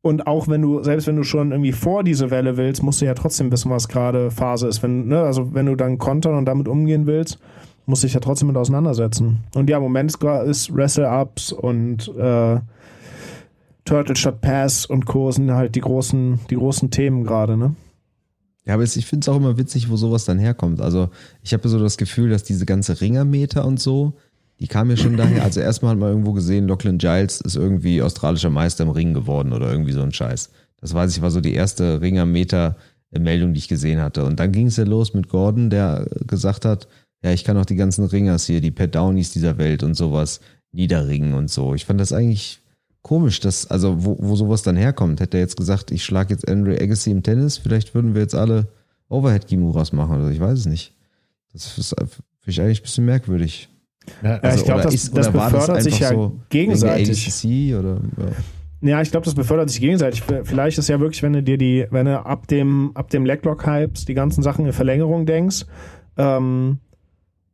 [0.00, 3.06] und auch wenn du, selbst wenn du schon irgendwie vor diese Welle willst, musst du
[3.06, 4.82] ja trotzdem wissen, was gerade Phase ist.
[4.82, 7.38] Wenn, ne, also wenn du dann kontern und damit umgehen willst,
[7.86, 9.44] musst du dich ja trotzdem mit auseinandersetzen.
[9.54, 12.60] Und ja, im Moment ist, Wrestle-Ups und äh,
[13.86, 17.74] Turtle Shot Pass und sind halt die großen, die großen Themen gerade, ne?
[18.66, 20.80] Ja, aber ich finde es auch immer witzig, wo sowas dann herkommt.
[20.80, 21.10] Also
[21.42, 24.14] ich habe so das Gefühl, dass diese ganze Ringermeter und so,
[24.58, 25.44] die kam ja schon daher.
[25.44, 29.52] Also erstmal hat man irgendwo gesehen, Lachlan Giles ist irgendwie australischer Meister im Ring geworden
[29.52, 30.50] oder irgendwie so ein Scheiß.
[30.80, 34.24] Das weiß ich, war so die erste Ringermeter-Meldung, die ich gesehen hatte.
[34.24, 36.88] Und dann ging es ja los mit Gordon, der gesagt hat,
[37.22, 40.40] ja, ich kann auch die ganzen Ringers hier, die Pat Downies dieser Welt und sowas
[40.72, 41.74] niederringen und so.
[41.74, 42.60] Ich fand das eigentlich
[43.04, 45.20] komisch, dass, also wo, wo sowas dann herkommt.
[45.20, 48.34] Hätte er jetzt gesagt, ich schlage jetzt Andre Agassi im Tennis, vielleicht würden wir jetzt
[48.34, 48.66] alle
[49.08, 50.92] Overhead-Kimuras machen oder ich weiß es nicht.
[51.52, 53.68] Das ist für mich eigentlich ein bisschen merkwürdig.
[54.22, 57.74] Ja, also, ich glaube, das, ist, das befördert das sich ja so gegenseitig.
[57.74, 58.00] Oder,
[58.80, 58.88] ja.
[58.88, 60.22] ja ich glaube, das befördert sich gegenseitig.
[60.42, 64.06] Vielleicht ist ja wirklich, wenn du dir die, wenn du ab dem, ab dem Leglock-Hypes
[64.06, 65.66] die ganzen Sachen in Verlängerung denkst,
[66.16, 66.78] ähm,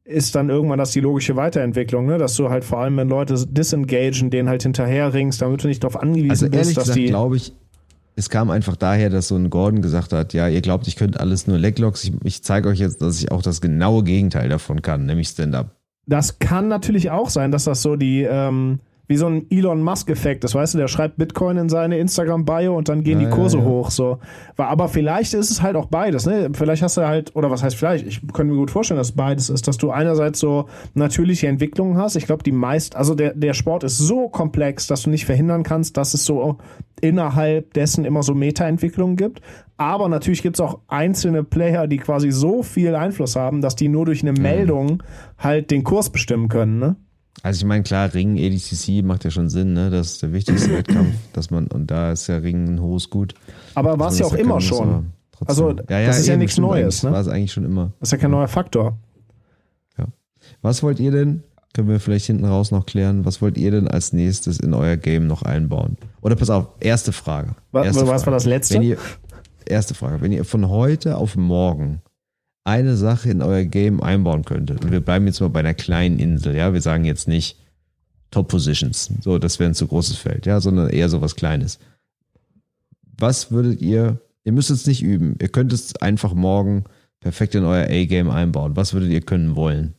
[0.05, 2.19] ist dann irgendwann das die logische Weiterentwicklung, ne?
[2.19, 5.83] dass du halt vor allem, wenn Leute disengagen, denen halt hinterher ringst, damit du nicht
[5.85, 7.07] darauf angewiesen also bist, dass gesagt, die.
[7.07, 7.53] glaube ich,
[8.17, 11.21] es kam einfach daher, dass so ein Gordon gesagt hat, ja, ihr glaubt, ich könnte
[11.21, 12.05] alles nur Leglocks.
[12.05, 15.77] Ich, ich zeige euch jetzt, dass ich auch das genaue Gegenteil davon kann, nämlich Stand-up.
[16.07, 18.81] Das kann natürlich auch sein, dass das so die, ähm,
[19.11, 22.89] wie so ein Elon Musk-Effekt ist, weißt du, der schreibt Bitcoin in seine Instagram-Bio und
[22.89, 23.69] dann gehen ja, die Kurse ja, ja.
[23.69, 23.91] hoch.
[23.91, 24.19] So.
[24.57, 26.51] Aber vielleicht ist es halt auch beides, ne?
[26.53, 29.51] Vielleicht hast du halt, oder was heißt vielleicht, ich könnte mir gut vorstellen, dass beides
[29.51, 32.15] ist, dass du einerseits so natürliche Entwicklungen hast.
[32.15, 35.65] Ich glaube, die meist, also der, der Sport ist so komplex, dass du nicht verhindern
[35.65, 36.59] kannst, dass es so
[37.01, 39.43] innerhalb dessen immer so Meta-Entwicklungen gibt.
[39.77, 43.89] Aber natürlich gibt es auch einzelne Player, die quasi so viel Einfluss haben, dass die
[43.89, 44.43] nur durch eine mhm.
[44.43, 45.03] Meldung
[45.37, 46.95] halt den Kurs bestimmen können, ne?
[47.43, 49.91] Also ich meine, klar, Ring ADCC macht ja schon Sinn, ne?
[49.91, 53.35] Das ist der wichtigste Wettkampf, dass man, und da ist ja Ring ein hohes Gut.
[53.75, 55.13] Aber war es ja auch immer schon.
[55.47, 57.13] Also ja, ja, das ist ja nichts Neues, ne?
[57.13, 57.93] War es eigentlich schon immer.
[57.99, 58.99] Das ist ja kein neuer Faktor.
[59.97, 60.07] Ja.
[60.61, 63.89] Was wollt ihr denn, können wir vielleicht hinten raus noch klären, was wollt ihr denn
[63.89, 65.97] als nächstes in euer Game noch einbauen?
[66.21, 67.55] Oder pass auf, erste Frage.
[67.73, 68.27] Erste was, Frage.
[68.27, 68.83] war das letzte?
[68.83, 68.99] Ihr,
[69.65, 70.21] erste Frage.
[70.21, 72.03] Wenn ihr von heute auf morgen
[72.65, 76.19] eine Sache in euer Game einbauen könntet, und wir bleiben jetzt mal bei einer kleinen
[76.19, 77.59] Insel, ja, wir sagen jetzt nicht
[78.31, 81.79] Top Positions, so, das wäre ein zu großes Feld, ja, sondern eher so was Kleines.
[83.19, 86.85] Was würdet ihr, ihr müsst es nicht üben, ihr könnt es einfach morgen
[87.21, 88.77] perfekt in euer A-Game einbauen.
[88.77, 89.95] Was würdet ihr können wollen?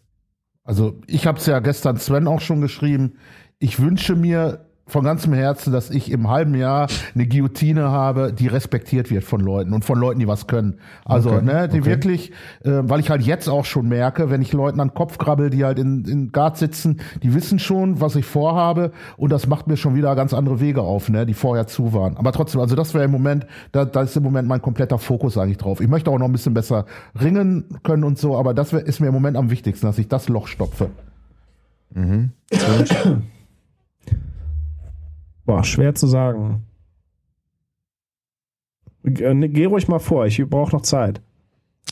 [0.63, 3.13] Also, ich habe es ja gestern Sven auch schon geschrieben.
[3.59, 8.47] Ich wünsche mir von ganzem Herzen, dass ich im halben Jahr eine Guillotine habe, die
[8.47, 10.79] respektiert wird von Leuten und von Leuten, die was können.
[11.05, 11.89] Also, okay, ne, die okay.
[11.89, 12.31] wirklich,
[12.63, 15.49] äh, weil ich halt jetzt auch schon merke, wenn ich Leuten an den Kopf krabbel,
[15.49, 19.67] die halt in, in Guard sitzen, die wissen schon, was ich vorhabe und das macht
[19.67, 22.17] mir schon wieder ganz andere Wege auf, ne, die vorher zu waren.
[22.17, 25.37] Aber trotzdem, also das wäre im Moment, da, da ist im Moment mein kompletter Fokus
[25.37, 25.79] eigentlich drauf.
[25.79, 26.85] Ich möchte auch noch ein bisschen besser
[27.19, 30.09] ringen können und so, aber das wär, ist mir im Moment am wichtigsten, dass ich
[30.09, 30.89] das Loch stopfe.
[31.93, 32.31] Mhm.
[35.51, 36.63] Boah, schwer zu sagen.
[39.03, 41.19] Äh, ne, geh ruhig mal vor, ich brauche noch Zeit.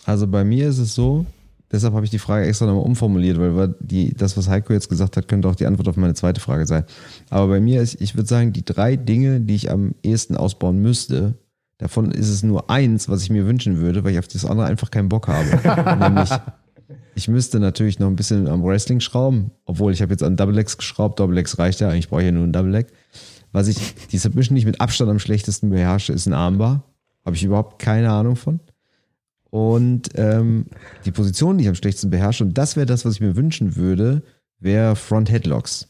[0.05, 1.25] Also bei mir ist es so,
[1.69, 5.17] deshalb habe ich die Frage extra nochmal umformuliert, weil die, das, was Heiko jetzt gesagt
[5.17, 6.85] hat, könnte auch die Antwort auf meine zweite Frage sein.
[7.29, 10.81] Aber bei mir ist, ich würde sagen, die drei Dinge, die ich am ehesten ausbauen
[10.81, 11.33] müsste,
[11.79, 14.67] davon ist es nur eins, was ich mir wünschen würde, weil ich auf das andere
[14.67, 15.99] einfach keinen Bock habe.
[15.99, 16.29] Nämlich,
[17.13, 20.55] ich müsste natürlich noch ein bisschen am Wrestling schrauben, obwohl ich habe jetzt an Double
[20.55, 22.87] Legs geschraubt, Double Legs reicht ja, eigentlich brauche ich ja nur ein Double Leg.
[23.51, 26.83] Was ich, die Submission, die ich mit Abstand am schlechtesten beherrsche, ist ein Armbar.
[27.25, 28.59] Habe ich überhaupt keine Ahnung von.
[29.49, 30.67] Und ähm,
[31.05, 33.75] die Position, die ich am schlechtesten beherrsche, und das wäre das, was ich mir wünschen
[33.75, 34.21] würde,
[34.59, 35.87] wäre Front Headlocks.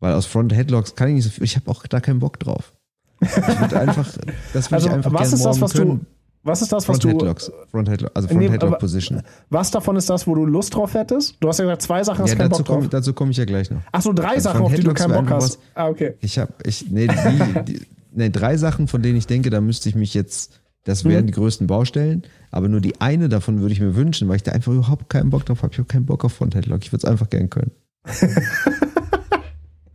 [0.00, 2.38] Weil aus Front Headlocks kann ich nicht so viel, ich habe auch da keinen Bock
[2.38, 2.72] drauf.
[3.20, 4.06] Ich würde einfach,
[4.52, 6.00] das würde Also, ich einfach was gerne ist das, was können.
[6.00, 6.06] du,
[6.48, 7.52] was ist das, was Front du, Headlocks.
[7.70, 9.22] Front Headlock, also Front Nee, Headlock Position.
[9.50, 11.36] was davon ist das, wo du Lust drauf hättest?
[11.40, 12.76] Du hast ja gesagt, zwei Sachen hast Ja, keinen dazu Bock drauf.
[12.78, 13.80] komme dazu komm ich ja gleich noch.
[13.92, 15.42] Ach so, drei Also Sachen, auf die du keinen Bock hast.
[15.44, 16.14] was- Ah, okay.
[16.20, 17.80] Ich habe, ich, nee, die, die,
[18.12, 21.08] nee, drei Sachen, von denen ich denke, da müsste ich mich jetzt, das Mhm.
[21.10, 24.42] wären die größten Baustellen, aber nur die eine davon würde ich mir wünschen, weil ich
[24.42, 25.72] da einfach überhaupt keinen Bock drauf habe.
[25.72, 26.80] Ich habe keinen Bock auf Front Headlock.
[26.82, 27.70] Ich würde es einfach gern können.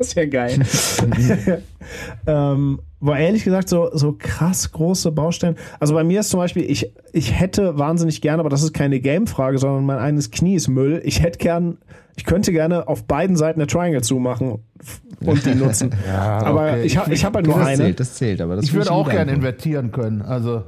[0.04, 1.64] Das ist ja geil.
[2.28, 5.56] ähm, war ehrlich gesagt so, so krass große Baustellen.
[5.80, 9.00] Also bei mir ist zum Beispiel, ich, ich hätte wahnsinnig gerne, aber das ist keine
[9.00, 11.02] Game-Frage, sondern mein eines Knie ist Müll.
[11.04, 11.78] Ich hätte gern,
[12.16, 14.60] ich könnte gerne auf beiden Seiten eine Triangle zumachen
[15.26, 15.94] und die nutzen.
[16.08, 16.84] Ja, aber okay.
[16.84, 17.78] ich, ich habe halt nur das eine.
[17.78, 20.22] zählt, das zählt, aber das Ich würde auch gerne invertieren können.
[20.22, 20.64] Also,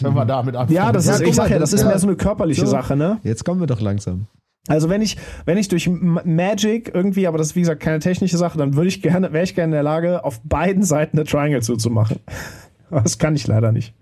[0.00, 0.76] wenn wir damit anfangen.
[0.76, 1.88] Ja, das ist, guck ich sag ja, das das- ist ja.
[1.88, 2.66] mehr so eine körperliche So.
[2.68, 3.18] Sache, ne?
[3.24, 4.26] Jetzt kommen wir doch langsam.
[4.68, 8.36] Also wenn ich, wenn ich durch Magic irgendwie, aber das ist wie gesagt keine technische
[8.36, 11.26] Sache, dann würde ich gerne, wäre ich gerne in der Lage, auf beiden Seiten eine
[11.26, 12.18] Triangle zuzumachen.
[12.90, 13.94] Aber das kann ich leider nicht.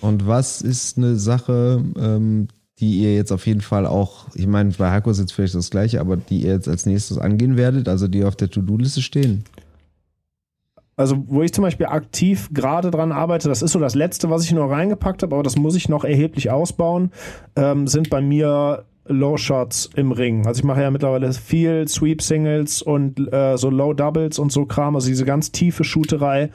[0.00, 2.48] Und was ist eine Sache, ähm,
[2.78, 5.70] die ihr jetzt auf jeden Fall auch, ich meine, bei Hako ist jetzt vielleicht das
[5.70, 9.44] gleiche, aber die ihr jetzt als nächstes angehen werdet, also die auf der To-Do-Liste stehen?
[10.96, 14.44] Also, wo ich zum Beispiel aktiv gerade dran arbeite, das ist so das Letzte, was
[14.44, 17.12] ich noch reingepackt habe, aber das muss ich noch erheblich ausbauen,
[17.54, 20.46] ähm, sind bei mir Low Shots im Ring.
[20.46, 24.66] Also ich mache ja mittlerweile viel Sweep Singles und äh, so Low Doubles und so
[24.66, 26.50] Kram, also diese ganz tiefe Shooterei.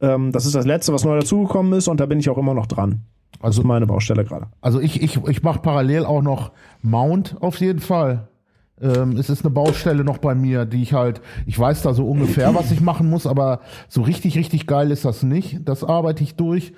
[0.00, 2.54] Ähm, das ist das Letzte, was neu dazugekommen ist und da bin ich auch immer
[2.54, 3.00] noch dran.
[3.40, 4.46] Also meine Baustelle gerade.
[4.60, 6.52] Also ich, ich, ich mache parallel auch noch
[6.82, 8.28] Mount auf jeden Fall.
[8.80, 12.06] Ähm, es ist eine Baustelle noch bei mir, die ich halt, ich weiß da so
[12.06, 15.60] ungefähr, was ich machen muss, aber so richtig, richtig geil ist das nicht.
[15.64, 16.72] Das arbeite ich durch.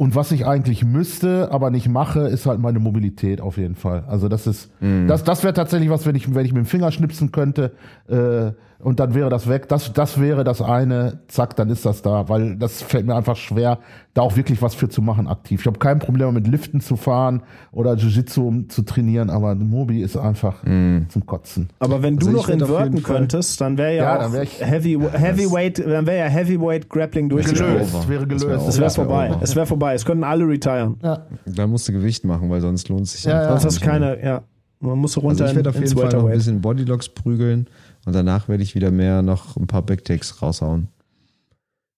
[0.00, 4.04] Und was ich eigentlich müsste, aber nicht mache, ist halt meine Mobilität auf jeden Fall.
[4.06, 4.70] Also das ist,
[5.08, 7.72] das, das wäre tatsächlich was, wenn ich, wenn ich mit dem Finger schnipsen könnte,
[8.08, 9.68] äh, und dann wäre das weg.
[9.68, 13.36] Das, das wäre das eine, zack, dann ist das da, weil das fällt mir einfach
[13.36, 13.78] schwer,
[14.14, 15.60] da auch wirklich was für zu machen aktiv.
[15.60, 20.00] Ich habe kein Problem mit Liften zu fahren oder Jiu-Jitsu um zu trainieren, aber Mobi
[20.02, 21.68] ist einfach zum Kotzen.
[21.80, 24.42] Aber wenn du Also ich noch inverten könntest, dann wäre ja, Ja, auch dann wär
[24.42, 27.70] ich- Heavy, Heavyweight, dann wäre ja Heavyweight Grappling durchgespielt.
[27.78, 28.08] Gelöst, over.
[28.08, 28.68] wäre gelöst.
[28.68, 29.30] Es wäre vorbei.
[29.40, 29.94] Es wäre vorbei.
[29.94, 30.96] Es könnten alle retiren.
[31.02, 31.26] Ja.
[31.46, 33.48] Da musst du Gewicht machen, weil sonst lohnt es sich Ja, ja.
[33.50, 34.42] Sonst hast du keine, ja.
[34.80, 37.66] Man muss runter Also ich werde auf jeden Fall noch ein bisschen Bodylocks prügeln
[38.08, 40.88] und danach werde ich wieder mehr noch ein paar Backtakes raushauen.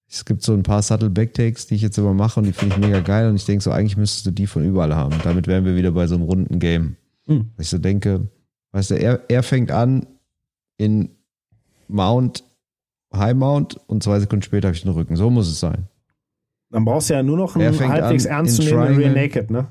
[0.09, 2.75] Es gibt so ein paar Subtle Backtakes, die ich jetzt immer mache und die finde
[2.75, 5.15] ich mega geil und ich denke so, eigentlich müsstest du die von überall haben.
[5.23, 6.97] Damit wären wir wieder bei so einem runden Game.
[7.27, 7.51] Hm.
[7.59, 8.27] Ich so denke,
[8.73, 10.05] weißt du, er, er fängt an
[10.79, 11.11] in
[11.87, 12.43] Mount,
[13.15, 15.15] High Mount und zwei Sekunden später habe ich den Rücken.
[15.15, 15.87] So muss es sein.
[16.71, 19.13] Dann brauchst du ja nur noch einen halbwegs ernst zu Rear Triangle.
[19.15, 19.69] Naked, ne?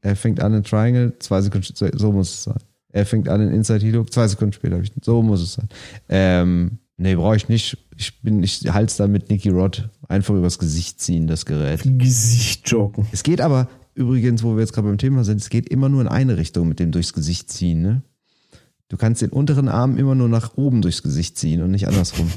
[0.00, 2.58] Er fängt an in Triangle, zwei Sekunden, später- so muss es sein.
[2.96, 5.68] Er fängt an in Inside Hook, zwei Sekunden später habe ich, so muss es sein.
[6.08, 7.76] Ähm, nee, brauche ich nicht.
[7.94, 11.82] Ich bin, ich halte da mit Nicky Rod einfach übers Gesicht ziehen, das Gerät.
[11.84, 13.06] Gesicht joken.
[13.12, 16.00] Es geht aber übrigens, wo wir jetzt gerade beim Thema sind, es geht immer nur
[16.00, 18.02] in eine Richtung mit dem durchs Gesicht ziehen, ne?
[18.88, 22.30] Du kannst den unteren Arm immer nur nach oben durchs Gesicht ziehen und nicht andersrum.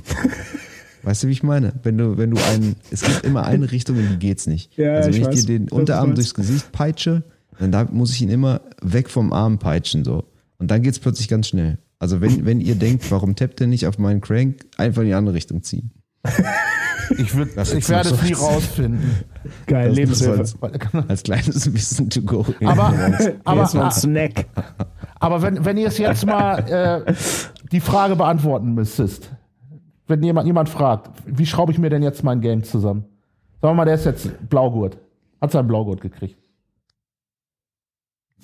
[1.04, 1.72] Weißt du, wie ich meine?
[1.84, 4.76] Wenn du, wenn du einen, es gibt immer eine Richtung, in die geht's nicht.
[4.78, 7.24] Ja, also ich wenn ich weiß, dir den Unterarm durchs Gesicht peitsche,
[7.60, 10.26] dann da muss ich ihn immer weg vom Arm peitschen, so.
[10.60, 11.80] Und dann geht's plötzlich ganz schnell.
[11.98, 15.14] Also wenn, wenn ihr denkt, warum tappt ihr nicht auf meinen Crank, einfach in die
[15.14, 15.92] andere Richtung ziehen.
[17.18, 19.24] Ich, würd, Das ich werde es nie rausfinden.
[19.66, 20.40] Geil, Lebenshilfe.
[20.40, 20.56] Als,
[21.08, 22.46] als kleines Wissen to go.
[22.64, 22.94] Aber,
[23.46, 24.46] Aber, aber, Snack.
[25.20, 26.60] aber wenn, wenn ihr es jetzt mal
[27.08, 27.14] äh,
[27.72, 29.32] die Frage beantworten müsstest,
[30.08, 33.06] wenn jemand, jemand fragt, wie schraube ich mir denn jetzt mein Game zusammen?
[33.62, 34.98] Sagen wir mal, der ist jetzt Blaugurt.
[35.42, 36.38] Hat seinen Blaugurt gekriegt.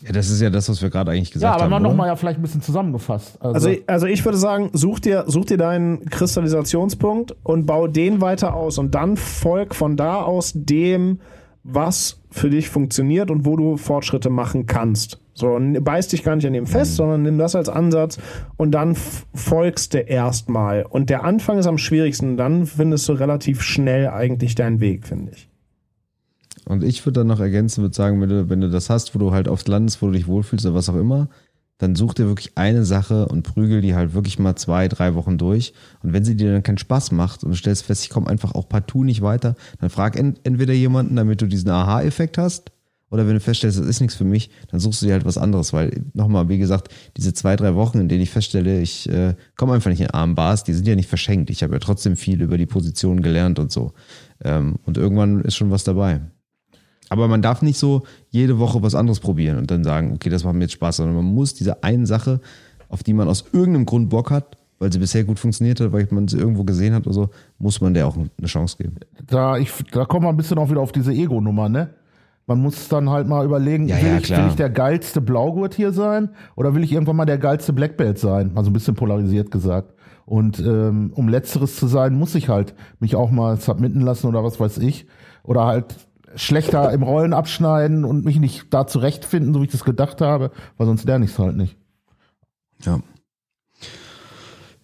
[0.01, 1.71] Ja, das ist ja das, was wir gerade eigentlich Ja, gesagt aber haben.
[1.71, 1.89] mal oder?
[1.89, 3.37] nochmal ja vielleicht ein bisschen zusammengefasst.
[3.41, 8.21] Also, Also, also ich würde sagen, such dir, such dir deinen Kristallisationspunkt und bau den
[8.21, 11.19] weiter aus und dann folg von da aus dem,
[11.63, 15.19] was für dich funktioniert und wo du Fortschritte machen kannst.
[15.33, 18.19] So, beiß dich gar nicht an dem fest, sondern nimm das als Ansatz
[18.55, 18.95] und dann
[19.33, 20.83] folgst du erstmal.
[20.83, 25.31] Und der Anfang ist am schwierigsten, dann findest du relativ schnell eigentlich deinen Weg, finde
[25.35, 25.49] ich.
[26.66, 29.20] Und ich würde dann noch ergänzen, würde sagen, wenn du, wenn du das hast, wo
[29.20, 31.30] du halt aufs Landest, wo du dich wohlfühlst oder was auch immer,
[31.78, 35.38] dann such dir wirklich eine Sache und prügel die halt wirklich mal zwei, drei Wochen
[35.38, 35.74] durch.
[36.01, 38.55] Und wenn sie dir dann keinen Spaß macht und du stellst fest, ich komme einfach
[38.55, 42.72] auch partout nicht weiter, dann frag ent entweder jemanden, damit du diesen Aha-Effekt hast,
[43.11, 45.38] oder wenn du feststellst, das ist nichts für mich, dann suchst du dir halt was
[45.38, 49.36] anderes, weil nochmal, wie gesagt, diese zwei, drei Wochen, in denen ich feststelle, ich äh,
[49.55, 51.49] komme einfach nicht in Armbars, die sind ja nicht verschenkt.
[51.49, 53.93] Ich habe ja trotzdem viel über die Position gelernt und so.
[54.43, 56.22] Ähm, und irgendwann ist schon was dabei.
[57.09, 60.43] Aber man darf nicht so jede Woche was anderes probieren und dann sagen, okay, das
[60.43, 62.39] macht mir jetzt Spaß, sondern man muss diese eine Sache,
[62.89, 66.07] auf die man aus irgendeinem Grund Bock hat, weil sie bisher gut funktioniert hat, weil
[66.11, 67.29] man sie irgendwo gesehen hat oder so,
[67.59, 68.95] muss man der auch eine Chance geben.
[69.27, 71.89] Da, ich, da kommen wir ein bisschen auch wieder auf diese Ego-Nummer, ne?
[72.47, 75.73] Man muss dann halt mal überlegen, Ja, will, ja, ich, will ich der geilste Blaugurt
[75.73, 78.51] hier sein oder will ich irgendwann mal der geilste Blackbelt sein?
[78.53, 79.93] Also ein bisschen polarisiert gesagt.
[80.25, 84.43] Und ähm, um letzteres zu sein, muss ich halt mich auch mal submitten lassen oder
[84.43, 85.07] was weiß ich.
[85.43, 85.95] Oder halt
[86.36, 90.51] schlechter im Rollen abschneiden und mich nicht da zurechtfinden, so wie ich das gedacht habe,
[90.77, 91.77] weil sonst lerne ich es halt nicht.
[92.83, 92.99] Ja.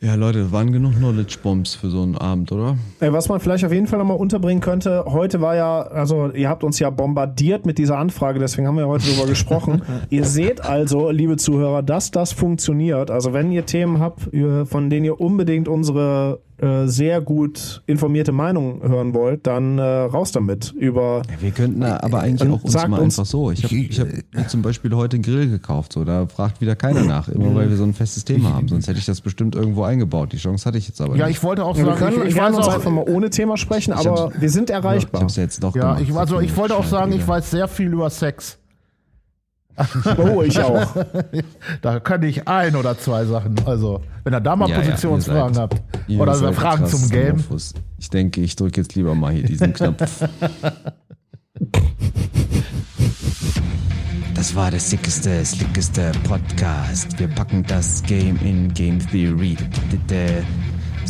[0.04, 2.76] Ja, Leute, waren genug Knowledge Bombs für so einen Abend, oder?
[3.02, 6.49] Ey, Was man vielleicht auf jeden Fall nochmal unterbringen könnte, heute war ja, also ihr
[6.49, 9.84] habt uns ja bombardiert mit dieser Anfrage, deswegen haben wir heute darüber gesprochen.
[10.10, 13.12] Ihr seht also, liebe Zuhörer, dass das funktioniert.
[13.12, 14.22] Also wenn ihr Themen habt,
[14.66, 20.32] von denen ihr unbedingt unsere äh, sehr gut informierte Meinung hören wollt, dann äh, raus
[20.32, 23.51] damit über Ja, wir könnten da aber eigentlich auch uns mal uns- einfach so.
[23.51, 26.76] Ich habe ich hab mir zum Beispiel heute einen Grill gekauft, so da fragt wieder
[26.76, 28.68] keiner nach, immer weil wir so ein festes Thema haben.
[28.68, 30.32] Sonst hätte ich das bestimmt irgendwo eingebaut.
[30.34, 31.38] Die Chance hatte ich jetzt aber Ja, nicht.
[31.38, 33.57] ich wollte auch wir sagen, können ich, ich weiß uns auch, einfach mal ohne Thema
[33.57, 35.22] sprechen, aber wir sind ich erreichbar.
[35.22, 36.01] habe es jetzt doch ja, gemacht.
[36.09, 38.57] ich, also ich wollte auch sagen, ich weiß sehr viel über Sex.
[40.17, 40.95] Oh, ich auch.
[41.82, 43.55] Da kann ich ein oder zwei Sachen.
[43.65, 47.43] Also, wenn ihr da mal Ja, ja, Positionsfragen ihr habt oder seid Fragen zum Game.
[47.97, 50.24] Ich denke, ich drücke jetzt lieber mal hier diesen Knopf.
[54.41, 57.19] Das war der sickeste, slickeste Podcast.
[57.19, 59.55] Wir packen das Game in Game Theory.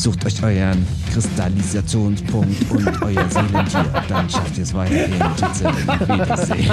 [0.02, 0.84] Sucht euch euren
[1.14, 3.86] Kristallisationspunkt und euer Seelentier.
[4.10, 4.74] Dann schafft ihr es.
[4.74, 5.64] Tschüss,
[6.08, 6.72] Wiedersehen.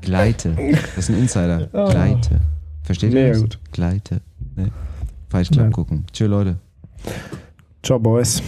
[0.00, 0.56] Gleite.
[0.72, 1.66] Das ist ein Insider.
[1.66, 2.40] Gleite.
[2.82, 3.40] Versteht ihr das?
[3.42, 3.58] gut.
[3.72, 4.22] Gleite.
[4.56, 4.70] Ne?
[5.28, 6.06] Falsch Club gucken.
[6.10, 6.56] Tschö, Leute.
[7.82, 8.42] Ciao, Boys.